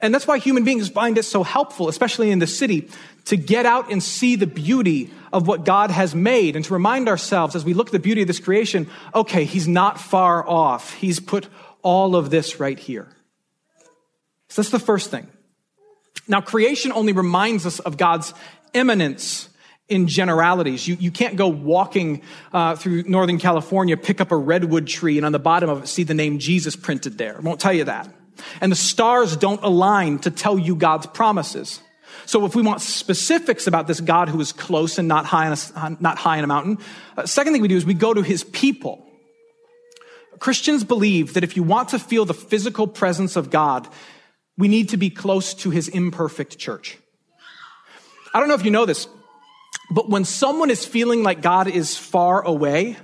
And 0.00 0.14
that's 0.14 0.26
why 0.26 0.38
human 0.38 0.64
beings 0.64 0.88
find 0.90 1.16
it 1.16 1.22
so 1.24 1.42
helpful, 1.42 1.88
especially 1.88 2.30
in 2.30 2.38
the 2.38 2.46
city, 2.46 2.90
to 3.26 3.36
get 3.36 3.64
out 3.64 3.90
and 3.90 4.02
see 4.02 4.36
the 4.36 4.46
beauty 4.46 5.10
of 5.32 5.46
what 5.46 5.64
God 5.64 5.90
has 5.90 6.14
made 6.14 6.56
and 6.56 6.64
to 6.66 6.74
remind 6.74 7.08
ourselves 7.08 7.56
as 7.56 7.64
we 7.64 7.74
look 7.74 7.88
at 7.88 7.92
the 7.92 7.98
beauty 7.98 8.22
of 8.22 8.26
this 8.28 8.40
creation, 8.40 8.88
okay, 9.14 9.44
He's 9.44 9.66
not 9.66 9.98
far 9.98 10.46
off. 10.46 10.92
He's 10.94 11.20
put 11.20 11.48
all 11.82 12.16
of 12.16 12.30
this 12.30 12.60
right 12.60 12.78
here. 12.78 13.08
So 14.48 14.62
that's 14.62 14.70
the 14.70 14.78
first 14.78 15.10
thing. 15.10 15.26
Now, 16.26 16.42
creation 16.42 16.92
only 16.92 17.12
reminds 17.12 17.64
us 17.64 17.78
of 17.78 17.96
God's 17.96 18.34
immanence 18.78 19.48
in 19.88 20.06
generalities. 20.06 20.86
You, 20.86 20.96
you 21.00 21.10
can't 21.10 21.36
go 21.36 21.48
walking 21.48 22.22
uh, 22.52 22.76
through 22.76 23.04
Northern 23.04 23.38
California, 23.38 23.96
pick 23.96 24.20
up 24.20 24.30
a 24.32 24.36
redwood 24.36 24.86
tree, 24.86 25.16
and 25.16 25.26
on 25.26 25.32
the 25.32 25.38
bottom 25.38 25.70
of 25.70 25.82
it 25.82 25.86
see 25.88 26.04
the 26.04 26.14
name 26.14 26.38
Jesus 26.38 26.76
printed 26.76 27.18
there. 27.18 27.36
It 27.36 27.42
won't 27.42 27.60
tell 27.60 27.72
you 27.72 27.84
that. 27.84 28.08
And 28.60 28.70
the 28.70 28.76
stars 28.76 29.36
don't 29.36 29.62
align 29.62 30.20
to 30.20 30.30
tell 30.30 30.58
you 30.58 30.76
God's 30.76 31.06
promises. 31.06 31.80
So 32.26 32.44
if 32.44 32.54
we 32.54 32.62
want 32.62 32.80
specifics 32.82 33.66
about 33.66 33.86
this 33.86 34.00
God 34.00 34.28
who 34.28 34.40
is 34.40 34.52
close 34.52 34.98
and 34.98 35.08
not 35.08 35.24
high 35.24 35.46
on 35.46 35.52
a, 35.54 35.96
not 36.00 36.18
high 36.18 36.36
in 36.38 36.44
a 36.44 36.46
mountain, 36.46 36.78
uh, 37.16 37.26
second 37.26 37.52
thing 37.52 37.62
we 37.62 37.68
do 37.68 37.76
is 37.76 37.86
we 37.86 37.94
go 37.94 38.12
to 38.12 38.22
his 38.22 38.44
people. 38.44 39.04
Christians 40.38 40.84
believe 40.84 41.34
that 41.34 41.42
if 41.42 41.56
you 41.56 41.62
want 41.62 41.88
to 41.90 41.98
feel 41.98 42.24
the 42.24 42.34
physical 42.34 42.86
presence 42.86 43.34
of 43.34 43.50
God, 43.50 43.88
we 44.56 44.68
need 44.68 44.90
to 44.90 44.96
be 44.96 45.10
close 45.10 45.54
to 45.54 45.70
his 45.70 45.88
imperfect 45.88 46.58
church. 46.58 46.98
I 48.34 48.40
don't 48.40 48.48
know 48.48 48.54
if 48.54 48.64
you 48.64 48.70
know 48.70 48.86
this, 48.86 49.08
but 49.90 50.08
when 50.08 50.24
someone 50.24 50.70
is 50.70 50.84
feeling 50.84 51.22
like 51.22 51.40
God 51.40 51.68
is 51.68 51.96
far 51.96 52.42
away, 52.42 52.96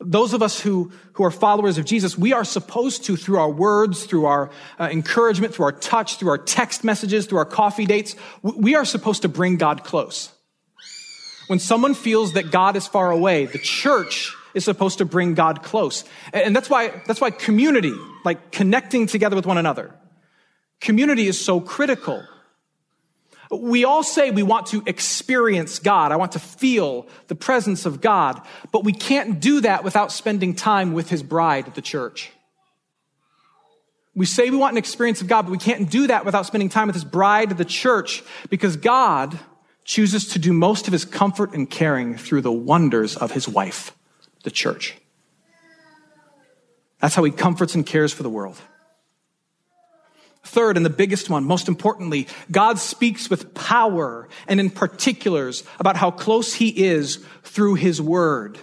those 0.00 0.34
of 0.34 0.42
us 0.42 0.60
who, 0.60 0.92
who 1.14 1.24
are 1.24 1.30
followers 1.30 1.78
of 1.78 1.84
Jesus, 1.84 2.18
we 2.18 2.32
are 2.32 2.44
supposed 2.44 3.04
to, 3.04 3.16
through 3.16 3.38
our 3.38 3.50
words, 3.50 4.04
through 4.04 4.26
our 4.26 4.50
uh, 4.78 4.88
encouragement, 4.90 5.54
through 5.54 5.66
our 5.66 5.72
touch, 5.72 6.16
through 6.16 6.30
our 6.30 6.38
text 6.38 6.84
messages, 6.84 7.26
through 7.26 7.38
our 7.38 7.44
coffee 7.44 7.86
dates, 7.86 8.14
we 8.42 8.74
are 8.74 8.84
supposed 8.84 9.22
to 9.22 9.28
bring 9.28 9.56
God 9.56 9.84
close. 9.84 10.30
When 11.46 11.58
someone 11.58 11.94
feels 11.94 12.32
that 12.34 12.50
God 12.50 12.76
is 12.76 12.86
far 12.86 13.10
away, 13.10 13.46
the 13.46 13.58
church 13.58 14.34
is 14.54 14.64
supposed 14.64 14.98
to 14.98 15.04
bring 15.04 15.34
God 15.34 15.62
close. 15.62 16.04
And 16.32 16.54
that's 16.54 16.70
why, 16.70 17.02
that's 17.06 17.20
why 17.20 17.30
community, 17.30 17.92
like 18.24 18.50
connecting 18.50 19.06
together 19.06 19.36
with 19.36 19.46
one 19.46 19.58
another, 19.58 19.94
Community 20.84 21.28
is 21.28 21.42
so 21.42 21.60
critical. 21.60 22.22
We 23.60 23.84
all 23.84 24.02
say 24.02 24.30
we 24.30 24.42
want 24.42 24.66
to 24.68 24.82
experience 24.86 25.78
God. 25.78 26.12
I 26.12 26.16
want 26.16 26.32
to 26.32 26.38
feel 26.38 27.06
the 27.28 27.34
presence 27.34 27.86
of 27.86 28.00
God, 28.00 28.40
but 28.72 28.84
we 28.84 28.92
can't 28.92 29.40
do 29.40 29.60
that 29.60 29.84
without 29.84 30.12
spending 30.12 30.54
time 30.54 30.92
with 30.92 31.10
his 31.10 31.22
bride, 31.22 31.74
the 31.74 31.82
church. 31.82 32.30
We 34.14 34.26
say 34.26 34.50
we 34.50 34.56
want 34.56 34.72
an 34.72 34.78
experience 34.78 35.20
of 35.20 35.26
God, 35.26 35.42
but 35.42 35.50
we 35.50 35.58
can't 35.58 35.90
do 35.90 36.06
that 36.06 36.24
without 36.24 36.46
spending 36.46 36.68
time 36.68 36.86
with 36.86 36.94
his 36.94 37.04
bride, 37.04 37.50
the 37.56 37.64
church, 37.64 38.22
because 38.48 38.76
God 38.76 39.38
chooses 39.84 40.28
to 40.28 40.38
do 40.38 40.52
most 40.52 40.86
of 40.86 40.92
his 40.92 41.04
comfort 41.04 41.52
and 41.52 41.68
caring 41.68 42.16
through 42.16 42.40
the 42.40 42.52
wonders 42.52 43.16
of 43.16 43.32
his 43.32 43.48
wife, 43.48 43.92
the 44.44 44.50
church. 44.50 44.96
That's 47.00 47.14
how 47.14 47.24
he 47.24 47.32
comforts 47.32 47.74
and 47.74 47.84
cares 47.84 48.12
for 48.12 48.22
the 48.22 48.30
world. 48.30 48.60
Third, 50.44 50.76
and 50.76 50.84
the 50.84 50.90
biggest 50.90 51.30
one, 51.30 51.44
most 51.44 51.68
importantly, 51.68 52.28
God 52.50 52.78
speaks 52.78 53.30
with 53.30 53.54
power 53.54 54.28
and 54.46 54.60
in 54.60 54.70
particulars 54.70 55.64
about 55.80 55.96
how 55.96 56.10
close 56.10 56.54
he 56.54 56.68
is 56.68 57.24
through 57.42 57.74
his 57.74 58.00
word. 58.00 58.58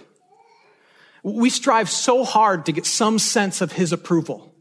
We 1.24 1.50
strive 1.50 1.90
so 1.90 2.24
hard 2.24 2.66
to 2.66 2.72
get 2.72 2.86
some 2.86 3.18
sense 3.18 3.60
of 3.60 3.72
his 3.72 3.92
approval, 3.92 4.54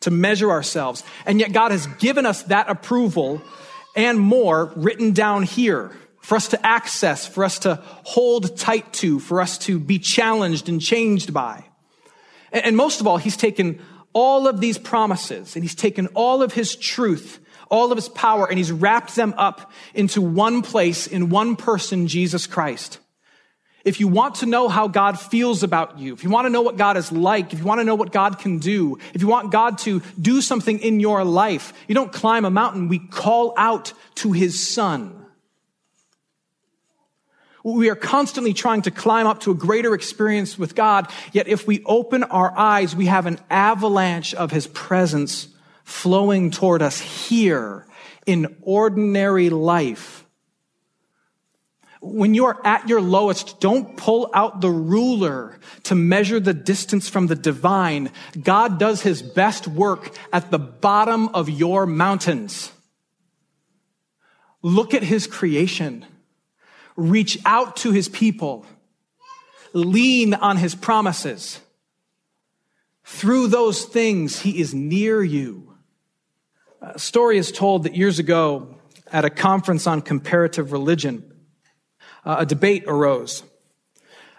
to 0.00 0.10
measure 0.10 0.50
ourselves, 0.50 1.02
and 1.26 1.40
yet 1.40 1.52
God 1.52 1.72
has 1.72 1.86
given 1.98 2.26
us 2.26 2.44
that 2.44 2.70
approval 2.70 3.42
and 3.96 4.18
more 4.18 4.72
written 4.76 5.12
down 5.12 5.42
here 5.42 5.92
for 6.20 6.36
us 6.36 6.48
to 6.48 6.66
access, 6.66 7.26
for 7.26 7.42
us 7.44 7.58
to 7.60 7.76
hold 7.82 8.56
tight 8.56 8.92
to, 8.92 9.18
for 9.18 9.40
us 9.40 9.58
to 9.58 9.80
be 9.80 9.98
challenged 9.98 10.68
and 10.68 10.80
changed 10.80 11.32
by. 11.32 11.64
And 12.52 12.76
most 12.76 13.00
of 13.00 13.06
all, 13.06 13.16
he's 13.16 13.36
taken 13.36 13.80
all 14.18 14.48
of 14.48 14.60
these 14.60 14.78
promises 14.78 15.54
and 15.54 15.64
he's 15.64 15.76
taken 15.76 16.08
all 16.08 16.42
of 16.42 16.52
his 16.52 16.74
truth, 16.74 17.38
all 17.70 17.92
of 17.92 17.96
his 17.96 18.08
power, 18.08 18.48
and 18.48 18.58
he's 18.58 18.72
wrapped 18.72 19.14
them 19.14 19.32
up 19.36 19.70
into 19.94 20.20
one 20.20 20.60
place 20.60 21.06
in 21.06 21.30
one 21.30 21.54
person, 21.54 22.08
Jesus 22.08 22.44
Christ. 22.44 22.98
If 23.84 24.00
you 24.00 24.08
want 24.08 24.34
to 24.36 24.46
know 24.46 24.68
how 24.68 24.88
God 24.88 25.20
feels 25.20 25.62
about 25.62 26.00
you, 26.00 26.14
if 26.14 26.24
you 26.24 26.30
want 26.30 26.46
to 26.46 26.50
know 26.50 26.62
what 26.62 26.76
God 26.76 26.96
is 26.96 27.12
like, 27.12 27.52
if 27.52 27.60
you 27.60 27.64
want 27.64 27.80
to 27.80 27.84
know 27.84 27.94
what 27.94 28.10
God 28.10 28.40
can 28.40 28.58
do, 28.58 28.98
if 29.14 29.22
you 29.22 29.28
want 29.28 29.52
God 29.52 29.78
to 29.78 30.02
do 30.20 30.42
something 30.42 30.80
in 30.80 30.98
your 30.98 31.22
life, 31.22 31.72
you 31.86 31.94
don't 31.94 32.12
climb 32.12 32.44
a 32.44 32.50
mountain. 32.50 32.88
We 32.88 32.98
call 32.98 33.54
out 33.56 33.92
to 34.16 34.32
his 34.32 34.68
son. 34.68 35.27
We 37.74 37.90
are 37.90 37.96
constantly 37.96 38.54
trying 38.54 38.82
to 38.82 38.90
climb 38.90 39.26
up 39.26 39.40
to 39.40 39.50
a 39.50 39.54
greater 39.54 39.94
experience 39.94 40.58
with 40.58 40.74
God. 40.74 41.10
Yet 41.32 41.48
if 41.48 41.66
we 41.66 41.82
open 41.84 42.22
our 42.24 42.56
eyes, 42.56 42.96
we 42.96 43.06
have 43.06 43.26
an 43.26 43.38
avalanche 43.50 44.34
of 44.34 44.50
his 44.50 44.66
presence 44.68 45.48
flowing 45.84 46.50
toward 46.50 46.80
us 46.80 46.98
here 47.00 47.86
in 48.26 48.56
ordinary 48.62 49.50
life. 49.50 50.24
When 52.00 52.32
you're 52.32 52.60
at 52.64 52.88
your 52.88 53.00
lowest, 53.00 53.60
don't 53.60 53.96
pull 53.96 54.30
out 54.32 54.60
the 54.60 54.70
ruler 54.70 55.58
to 55.84 55.94
measure 55.94 56.40
the 56.40 56.54
distance 56.54 57.08
from 57.08 57.26
the 57.26 57.34
divine. 57.34 58.10
God 58.40 58.78
does 58.78 59.02
his 59.02 59.20
best 59.20 59.66
work 59.66 60.16
at 60.32 60.50
the 60.50 60.58
bottom 60.58 61.28
of 61.28 61.50
your 61.50 61.86
mountains. 61.86 62.72
Look 64.62 64.94
at 64.94 65.02
his 65.02 65.26
creation 65.26 66.06
reach 66.98 67.38
out 67.46 67.76
to 67.76 67.92
his 67.92 68.08
people, 68.08 68.66
lean 69.72 70.34
on 70.34 70.56
his 70.56 70.74
promises. 70.74 71.60
Through 73.04 73.48
those 73.48 73.84
things, 73.84 74.40
he 74.40 74.60
is 74.60 74.74
near 74.74 75.22
you. 75.22 75.74
A 76.82 76.98
story 76.98 77.38
is 77.38 77.52
told 77.52 77.84
that 77.84 77.94
years 77.94 78.18
ago 78.18 78.74
at 79.12 79.24
a 79.24 79.30
conference 79.30 79.86
on 79.86 80.02
comparative 80.02 80.72
religion, 80.72 81.24
uh, 82.24 82.36
a 82.40 82.46
debate 82.46 82.82
arose. 82.88 83.44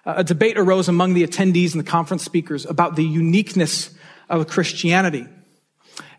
Uh, 0.05 0.15
a 0.17 0.23
debate 0.23 0.57
arose 0.57 0.89
among 0.89 1.13
the 1.13 1.25
attendees 1.25 1.71
and 1.71 1.79
the 1.79 1.89
conference 1.89 2.25
speakers 2.25 2.65
about 2.65 2.97
the 2.97 3.05
uniqueness 3.05 3.89
of 4.29 4.47
Christianity. 4.47 5.27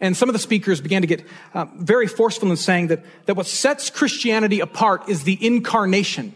And 0.01 0.17
some 0.17 0.29
of 0.29 0.33
the 0.33 0.39
speakers 0.39 0.81
began 0.81 1.03
to 1.03 1.07
get 1.07 1.25
uh, 1.55 1.67
very 1.77 2.07
forceful 2.07 2.51
in 2.51 2.57
saying 2.57 2.89
that, 2.89 3.05
that 3.27 3.35
what 3.37 3.47
sets 3.47 3.91
Christianity 3.91 4.61
apart 4.61 5.09
is 5.09 5.25
the 5.25 5.45
incarnation. 5.45 6.35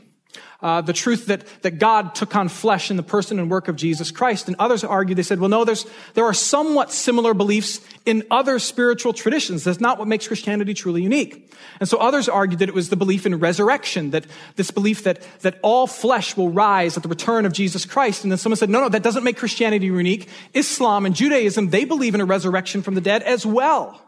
Uh, 0.65 0.81
the 0.81 0.95
truth 0.95 1.27
that, 1.27 1.45
that 1.61 1.79
God 1.79 2.15
took 2.15 2.35
on 2.35 2.49
flesh 2.49 2.91
in 2.91 2.97
the 2.97 3.03
person 3.03 3.39
and 3.39 3.51
work 3.51 3.69
of 3.69 3.77
Jesus 3.77 4.11
Christ. 4.11 4.49
And 4.49 4.57
others 4.59 4.83
argued, 4.83 5.19
they 5.19 5.23
said, 5.23 5.39
well, 5.39 5.51
no, 5.51 5.63
there's, 5.63 5.85
there 6.15 6.25
are 6.25 6.33
somewhat 6.33 6.91
similar 6.91 7.35
beliefs 7.35 7.83
in 8.07 8.23
other 8.31 8.59
spiritual 8.59 9.13
traditions. 9.13 9.63
That's 9.63 9.79
not 9.79 9.99
what 9.99 10.09
makes 10.09 10.27
Christianity 10.27 10.73
truly 10.73 11.03
unique. 11.03 11.53
And 11.81 11.87
so 11.87 11.99
others 11.99 12.31
argued 12.31 12.61
that 12.61 12.71
it 12.71 12.75
was 12.75 12.89
the 12.89 12.97
belief 12.97 13.27
in 13.27 13.39
resurrection, 13.39 14.13
that 14.13 14.25
this 14.57 14.71
belief 14.71 15.05
that, 15.05 15.21
that 15.41 15.59
all 15.61 15.87
flesh 15.87 16.35
will 16.35 16.49
rise 16.49 16.97
at 16.97 17.03
the 17.03 17.11
return 17.11 17.45
of 17.45 17.53
Jesus 17.53 17.85
Christ. 17.85 18.25
And 18.25 18.33
then 18.33 18.39
someone 18.39 18.57
said, 18.57 18.71
no, 18.71 18.81
no, 18.81 18.89
that 18.89 19.03
doesn't 19.03 19.23
make 19.23 19.37
Christianity 19.37 19.85
unique. 19.85 20.31
Islam 20.55 21.05
and 21.05 21.15
Judaism, 21.15 21.69
they 21.69 21.85
believe 21.85 22.15
in 22.15 22.23
a 22.23 22.25
resurrection 22.25 22.81
from 22.81 22.95
the 22.95 23.03
dead 23.03 23.23
as 23.23 23.45
well. 23.45 24.01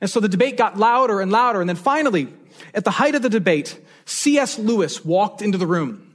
And 0.00 0.10
so 0.10 0.18
the 0.18 0.28
debate 0.28 0.56
got 0.56 0.76
louder 0.76 1.20
and 1.20 1.30
louder. 1.30 1.60
And 1.60 1.68
then 1.68 1.76
finally, 1.76 2.34
at 2.74 2.84
the 2.84 2.90
height 2.90 3.14
of 3.14 3.22
the 3.22 3.30
debate, 3.30 3.78
C.S. 4.04 4.58
Lewis 4.58 5.04
walked 5.04 5.42
into 5.42 5.58
the 5.58 5.66
room. 5.66 6.12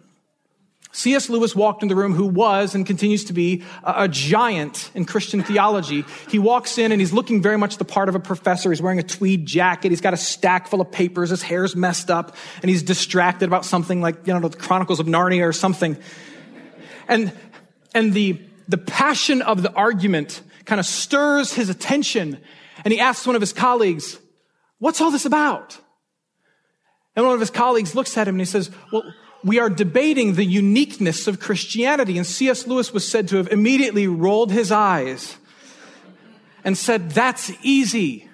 C.S. 0.97 1.29
Lewis 1.29 1.55
walked 1.55 1.83
in 1.83 1.89
the 1.89 1.95
room, 1.95 2.15
who 2.15 2.25
was 2.25 2.73
and 2.73 2.83
continues 2.83 3.25
to 3.25 3.33
be 3.33 3.63
a, 3.83 4.05
a, 4.05 4.07
giant 4.07 4.89
in 4.95 5.05
Christian 5.05 5.43
theology. 5.43 6.03
He 6.29 6.39
walks 6.39 6.79
in 6.79 6.91
and 6.91 6.99
he's 6.99 7.13
looking 7.13 7.39
very 7.39 7.57
much 7.57 7.77
the 7.77 7.85
part 7.85 8.09
of 8.09 8.15
a 8.15 8.19
professor. 8.19 8.71
He's 8.71 8.81
wearing 8.81 8.97
a 8.97 9.03
tweed 9.03 9.45
jacket. 9.45 9.91
He's 9.91 10.01
got 10.01 10.15
a 10.15 10.17
stack 10.17 10.67
full 10.67 10.81
of 10.81 10.91
papers. 10.91 11.29
His 11.29 11.43
hair's 11.43 11.75
messed 11.75 12.09
up 12.09 12.35
and 12.63 12.69
he's 12.69 12.81
distracted 12.81 13.45
about 13.45 13.63
something 13.63 14.01
like, 14.01 14.25
you 14.25 14.33
know, 14.33 14.47
the 14.47 14.57
Chronicles 14.57 14.99
of 14.99 15.05
Narnia 15.05 15.47
or 15.47 15.53
something. 15.53 15.97
And, 17.07 17.31
and 17.93 18.11
the, 18.13 18.41
the 18.67 18.79
passion 18.79 19.43
of 19.43 19.61
the 19.61 19.71
argument 19.73 20.41
kind 20.65 20.79
of 20.79 20.87
stirs 20.87 21.53
his 21.53 21.69
attention 21.69 22.39
and 22.83 22.91
he 22.91 22.99
asks 22.99 23.27
one 23.27 23.35
of 23.35 23.41
his 23.41 23.53
colleagues, 23.53 24.17
what's 24.79 24.99
all 24.99 25.11
this 25.11 25.25
about? 25.25 25.77
And 27.17 27.25
one 27.25 27.33
of 27.33 27.39
his 27.39 27.49
colleagues 27.49 27.95
looks 27.95 28.15
at 28.15 28.27
him 28.27 28.35
and 28.35 28.41
he 28.41 28.45
says, 28.45 28.69
well, 28.91 29.11
we 29.43 29.57
are 29.57 29.71
debating 29.71 30.35
the 30.35 30.45
uniqueness 30.45 31.27
of 31.27 31.39
Christianity. 31.39 32.15
And 32.15 32.27
C.S. 32.27 32.67
Lewis 32.67 32.93
was 32.93 33.09
said 33.09 33.27
to 33.29 33.37
have 33.37 33.47
immediately 33.47 34.07
rolled 34.07 34.51
his 34.51 34.71
eyes 34.71 35.35
and 36.63 36.77
said, 36.77 37.09
that's 37.09 37.51
easy. 37.63 38.29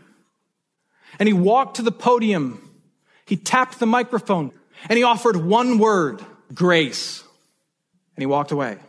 And 1.18 1.28
he 1.28 1.34
walked 1.34 1.78
to 1.78 1.82
the 1.82 1.94
podium. 1.94 2.78
He 3.26 3.38
tapped 3.38 3.80
the 3.80 3.86
microphone 3.86 4.52
and 4.90 4.98
he 4.98 5.04
offered 5.04 5.38
one 5.38 5.80
word, 5.80 6.22
grace. 6.54 7.24
And 8.18 8.22
he 8.22 8.26
walked 8.26 8.52
away. 8.52 8.80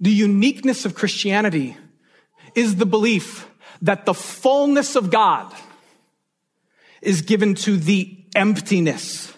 The 0.00 0.10
uniqueness 0.10 0.84
of 0.84 0.96
Christianity 0.96 1.76
is 2.56 2.74
the 2.74 2.86
belief 2.86 3.48
that 3.82 4.04
the 4.04 4.14
fullness 4.14 4.96
of 4.96 5.10
God 5.12 5.54
is 7.06 7.22
given 7.22 7.54
to 7.54 7.76
the 7.76 8.24
emptiness 8.34 9.32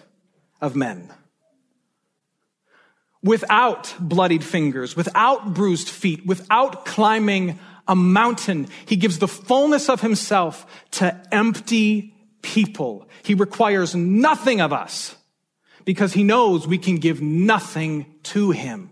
of 0.59 0.75
men. 0.75 1.13
Without 3.21 3.95
bloodied 3.99 4.43
fingers, 4.43 4.95
without 4.95 5.53
bruised 5.53 5.89
feet, 5.89 6.25
without 6.25 6.85
climbing 6.85 7.59
a 7.87 7.95
mountain, 7.95 8.67
he 8.85 8.95
gives 8.95 9.19
the 9.19 9.27
fullness 9.27 9.87
of 9.87 10.01
himself 10.01 10.65
to 10.91 11.21
empty 11.31 12.15
people. 12.41 13.07
He 13.23 13.35
requires 13.35 13.93
nothing 13.93 14.61
of 14.61 14.73
us 14.73 15.15
because 15.85 16.13
he 16.13 16.23
knows 16.23 16.67
we 16.67 16.77
can 16.77 16.95
give 16.95 17.21
nothing 17.21 18.05
to 18.23 18.51
him. 18.51 18.89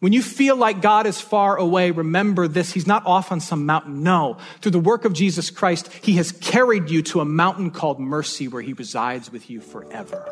When 0.00 0.12
you 0.12 0.22
feel 0.22 0.54
like 0.54 0.80
God 0.80 1.06
is 1.06 1.20
far 1.20 1.56
away, 1.56 1.90
remember 1.90 2.46
this. 2.46 2.72
He's 2.72 2.86
not 2.86 3.04
off 3.04 3.32
on 3.32 3.40
some 3.40 3.66
mountain. 3.66 4.04
No. 4.04 4.36
Through 4.60 4.70
the 4.70 4.78
work 4.78 5.04
of 5.04 5.12
Jesus 5.12 5.50
Christ, 5.50 5.92
He 5.92 6.14
has 6.14 6.30
carried 6.30 6.88
you 6.88 7.02
to 7.02 7.20
a 7.20 7.24
mountain 7.24 7.72
called 7.72 7.98
mercy 7.98 8.46
where 8.46 8.62
He 8.62 8.74
resides 8.74 9.32
with 9.32 9.50
you 9.50 9.60
forever. 9.60 10.24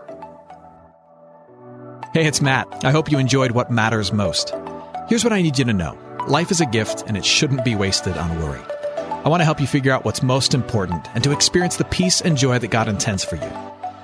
Hey, 2.15 2.27
it's 2.27 2.41
Matt. 2.41 2.85
I 2.85 2.93
hope 2.93 3.11
you 3.11 3.19
enjoyed 3.19 3.51
what 3.51 3.71
matters 3.73 4.13
most. 4.13 4.55
Here's 5.09 5.25
what 5.25 5.33
I 5.33 5.43
need 5.43 5.59
you 5.59 5.65
to 5.65 5.73
know 5.73 5.99
life 6.29 6.53
is 6.53 6.61
a 6.61 6.67
gift 6.67 7.03
and 7.09 7.17
it 7.17 7.25
shouldn't 7.25 7.65
be 7.65 7.75
wasted 7.75 8.17
on 8.17 8.41
worry. 8.41 8.63
I 9.25 9.29
want 9.29 9.41
to 9.41 9.45
help 9.45 9.61
you 9.61 9.67
figure 9.67 9.91
out 9.91 10.05
what's 10.05 10.23
most 10.23 10.55
important 10.55 11.09
and 11.15 11.25
to 11.25 11.33
experience 11.33 11.77
the 11.77 11.85
peace 11.85 12.21
and 12.21 12.37
joy 12.37 12.61
that 12.61 12.69
God 12.69 12.87
intends 12.87 13.25
for 13.25 13.35
you. 13.35 13.76